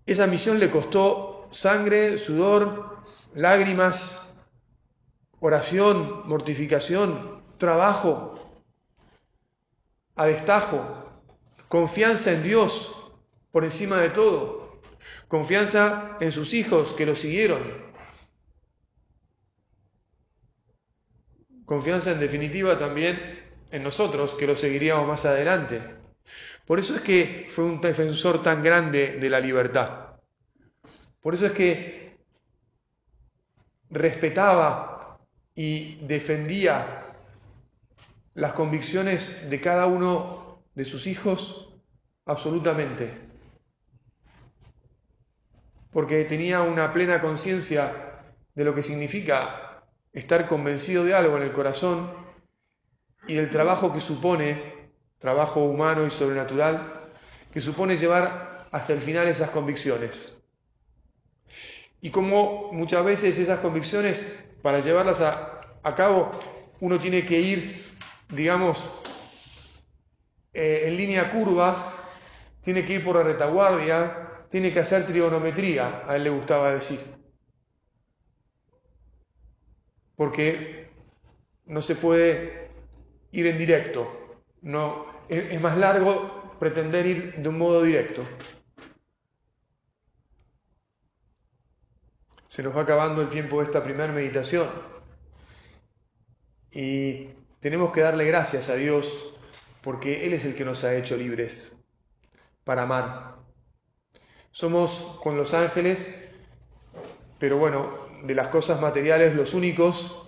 Esa 0.05 0.25
misión 0.27 0.59
le 0.59 0.71
costó 0.71 1.49
sangre, 1.51 2.17
sudor, 2.17 3.03
lágrimas, 3.33 4.33
oración, 5.39 6.27
mortificación, 6.27 7.43
trabajo, 7.57 8.63
a 10.15 10.25
destajo, 10.25 11.05
confianza 11.67 12.31
en 12.31 12.43
Dios 12.43 13.13
por 13.51 13.63
encima 13.63 13.97
de 13.97 14.09
todo, 14.09 14.81
confianza 15.27 16.17
en 16.19 16.31
sus 16.31 16.53
hijos 16.53 16.93
que 16.93 17.05
lo 17.05 17.15
siguieron, 17.15 17.88
confianza 21.69 22.09
en 22.11 22.19
definitiva 22.19 22.79
también 22.79 23.19
en 23.69 23.83
nosotros 23.83 24.33
que 24.33 24.47
lo 24.47 24.55
seguiríamos 24.55 25.07
más 25.07 25.23
adelante. 25.25 25.83
Por 26.65 26.79
eso 26.79 26.95
es 26.95 27.01
que 27.01 27.45
fue 27.47 27.63
un 27.63 27.79
defensor 27.79 28.41
tan 28.41 28.63
grande 28.63 29.19
de 29.19 29.29
la 29.29 29.39
libertad. 29.39 30.15
Por 31.21 31.35
eso 31.35 31.45
es 31.45 31.51
que 31.51 32.17
respetaba 33.91 35.19
y 35.53 35.97
defendía 36.07 37.05
las 38.33 38.53
convicciones 38.53 39.47
de 39.47 39.61
cada 39.61 39.85
uno 39.85 40.63
de 40.73 40.85
sus 40.85 41.05
hijos 41.05 41.71
absolutamente, 42.25 43.11
porque 45.91 46.25
tenía 46.25 46.61
una 46.63 46.91
plena 46.91 47.21
conciencia 47.21 48.23
de 48.55 48.63
lo 48.63 48.73
que 48.73 48.81
significa 48.81 49.68
estar 50.13 50.47
convencido 50.47 51.03
de 51.03 51.13
algo 51.13 51.37
en 51.37 51.43
el 51.43 51.51
corazón 51.51 52.11
y 53.27 53.35
del 53.35 53.49
trabajo 53.49 53.93
que 53.93 54.01
supone, 54.01 54.91
trabajo 55.19 55.63
humano 55.63 56.05
y 56.05 56.09
sobrenatural, 56.09 57.09
que 57.51 57.61
supone 57.61 57.97
llevar 57.97 58.67
hasta 58.71 58.93
el 58.93 59.01
final 59.01 59.27
esas 59.27 59.49
convicciones. 59.49 60.39
Y 62.01 62.11
como 62.11 62.71
muchas 62.71 63.03
veces 63.03 63.37
esas 63.37 63.59
convicciones, 63.59 64.25
para 64.61 64.79
llevarlas 64.79 65.19
a, 65.21 65.95
cabo, 65.95 66.31
uno 66.79 66.99
tiene 66.99 67.25
que 67.25 67.39
ir 67.39 67.89
digamos, 68.31 68.87
eh, 70.53 70.83
en 70.85 70.97
línea 70.97 71.31
curva, 71.31 71.93
tiene 72.61 72.85
que 72.85 72.93
ir 72.93 73.03
por 73.03 73.15
la 73.15 73.23
retaguardia, 73.23 74.45
tiene 74.49 74.71
que 74.71 74.79
hacer 74.79 75.05
trigonometría, 75.05 76.03
a 76.07 76.15
él 76.15 76.23
le 76.23 76.29
gustaba 76.29 76.71
decir. 76.71 77.18
Porque 80.19 80.89
no 81.67 81.81
se 81.81 81.95
puede 81.95 82.71
ir 83.31 83.47
en 83.47 83.57
directo, 83.57 84.35
no, 84.63 85.05
es 85.29 85.61
más 85.61 85.77
largo 85.77 86.57
pretender 86.59 87.05
ir 87.05 87.35
de 87.37 87.47
un 87.47 87.57
modo 87.57 87.83
directo. 87.83 88.27
Se 92.49 92.61
nos 92.61 92.75
va 92.75 92.81
acabando 92.81 93.21
el 93.21 93.29
tiempo 93.29 93.59
de 93.59 93.67
esta 93.67 93.81
primera 93.81 94.11
meditación. 94.11 94.67
Y 96.69 97.29
tenemos 97.61 97.93
que 97.93 98.01
darle 98.01 98.25
gracias 98.25 98.67
a 98.67 98.75
Dios 98.75 99.37
porque 99.81 100.27
Él 100.27 100.33
es 100.33 100.43
el 100.43 100.53
que 100.53 100.65
nos 100.65 100.83
ha 100.83 100.95
hecho 100.95 101.15
libres 101.15 101.77
para 102.65 102.81
amar. 102.81 103.37
Somos 104.51 105.17
con 105.23 105.37
los 105.37 105.53
ángeles, 105.53 106.29
pero 107.39 107.57
bueno, 107.57 108.08
de 108.23 108.35
las 108.35 108.49
cosas 108.49 108.81
materiales 108.81 109.35
los 109.35 109.53
únicos, 109.53 110.25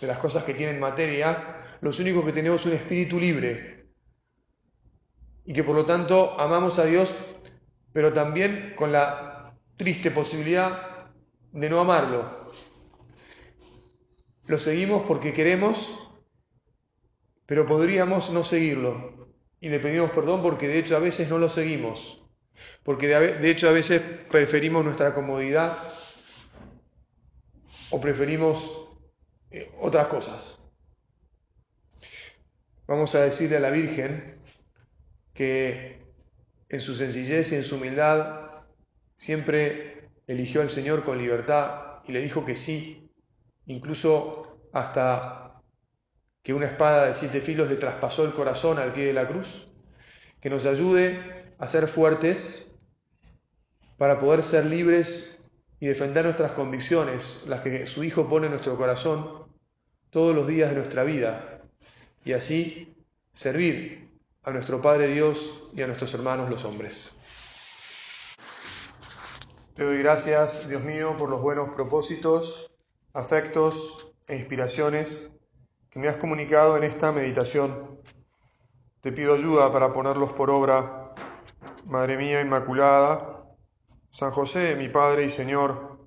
de 0.00 0.06
las 0.06 0.18
cosas 0.18 0.44
que 0.44 0.54
tienen 0.54 0.80
materia, 0.80 1.76
los 1.80 1.98
únicos 1.98 2.24
que 2.24 2.32
tenemos 2.32 2.64
un 2.66 2.72
espíritu 2.72 3.18
libre 3.18 3.86
y 5.44 5.52
que 5.52 5.64
por 5.64 5.76
lo 5.76 5.84
tanto 5.84 6.38
amamos 6.40 6.78
a 6.78 6.84
Dios, 6.84 7.14
pero 7.92 8.12
también 8.12 8.74
con 8.76 8.92
la 8.92 9.54
triste 9.76 10.10
posibilidad 10.10 11.10
de 11.52 11.68
no 11.68 11.80
amarlo. 11.80 12.52
Lo 14.46 14.58
seguimos 14.58 15.04
porque 15.04 15.32
queremos 15.32 16.04
pero 17.46 17.66
podríamos 17.66 18.30
no 18.30 18.44
seguirlo. 18.44 19.28
Y 19.60 19.68
le 19.68 19.80
pedimos 19.80 20.10
perdón 20.10 20.42
porque 20.42 20.68
de 20.68 20.78
hecho 20.78 20.96
a 20.96 21.00
veces 21.00 21.28
no 21.28 21.38
lo 21.38 21.48
seguimos. 21.48 22.22
Porque 22.82 23.08
de, 23.08 23.50
hecho 23.50 23.68
a 23.68 23.72
veces 23.72 24.00
preferimos 24.30 24.84
nuestra 24.84 25.14
comodidad 25.14 25.76
o 27.94 28.00
preferimos 28.00 28.88
eh, 29.52 29.70
otras 29.80 30.08
cosas. 30.08 30.58
Vamos 32.88 33.14
a 33.14 33.20
decirle 33.20 33.58
a 33.58 33.60
la 33.60 33.70
Virgen 33.70 34.40
que 35.32 36.02
en 36.68 36.80
su 36.80 36.96
sencillez 36.96 37.52
y 37.52 37.54
en 37.54 37.62
su 37.62 37.76
humildad 37.76 38.50
siempre 39.14 40.10
eligió 40.26 40.60
al 40.60 40.70
Señor 40.70 41.04
con 41.04 41.18
libertad 41.18 42.02
y 42.04 42.10
le 42.10 42.20
dijo 42.20 42.44
que 42.44 42.56
sí, 42.56 43.08
incluso 43.66 44.58
hasta 44.72 45.62
que 46.42 46.52
una 46.52 46.66
espada 46.66 47.06
de 47.06 47.14
siete 47.14 47.40
filos 47.40 47.70
le 47.70 47.76
traspasó 47.76 48.24
el 48.24 48.32
corazón 48.32 48.80
al 48.80 48.92
pie 48.92 49.04
de 49.06 49.12
la 49.12 49.28
cruz, 49.28 49.72
que 50.40 50.50
nos 50.50 50.66
ayude 50.66 51.54
a 51.60 51.68
ser 51.68 51.86
fuertes 51.86 52.68
para 53.98 54.18
poder 54.18 54.42
ser 54.42 54.66
libres 54.66 55.33
y 55.80 55.86
defender 55.86 56.24
nuestras 56.24 56.52
convicciones, 56.52 57.44
las 57.46 57.60
que 57.62 57.86
su 57.86 58.04
Hijo 58.04 58.28
pone 58.28 58.46
en 58.46 58.52
nuestro 58.52 58.76
corazón 58.76 59.44
todos 60.10 60.34
los 60.34 60.46
días 60.46 60.70
de 60.70 60.76
nuestra 60.76 61.04
vida, 61.04 61.62
y 62.24 62.32
así 62.32 62.94
servir 63.32 64.08
a 64.44 64.52
nuestro 64.52 64.80
Padre 64.80 65.08
Dios 65.08 65.68
y 65.74 65.82
a 65.82 65.86
nuestros 65.86 66.14
hermanos 66.14 66.48
los 66.48 66.64
hombres. 66.64 67.14
Te 69.74 69.82
doy 69.82 69.98
gracias, 69.98 70.68
Dios 70.68 70.84
mío, 70.84 71.16
por 71.18 71.28
los 71.28 71.42
buenos 71.42 71.70
propósitos, 71.70 72.70
afectos 73.12 74.12
e 74.28 74.36
inspiraciones 74.36 75.30
que 75.90 75.98
me 75.98 76.06
has 76.06 76.16
comunicado 76.16 76.76
en 76.76 76.84
esta 76.84 77.10
meditación. 77.10 78.00
Te 79.00 79.10
pido 79.10 79.34
ayuda 79.34 79.72
para 79.72 79.92
ponerlos 79.92 80.32
por 80.32 80.50
obra. 80.50 81.12
Madre 81.86 82.16
mía 82.16 82.40
Inmaculada, 82.40 83.33
San 84.14 84.30
José, 84.30 84.76
mi 84.76 84.88
Padre 84.88 85.24
y 85.24 85.30
Señor, 85.30 85.98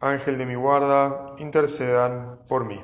Ángel 0.00 0.38
de 0.38 0.46
mi 0.46 0.54
guarda, 0.54 1.34
intercedan 1.36 2.38
por 2.48 2.64
mí. 2.64 2.80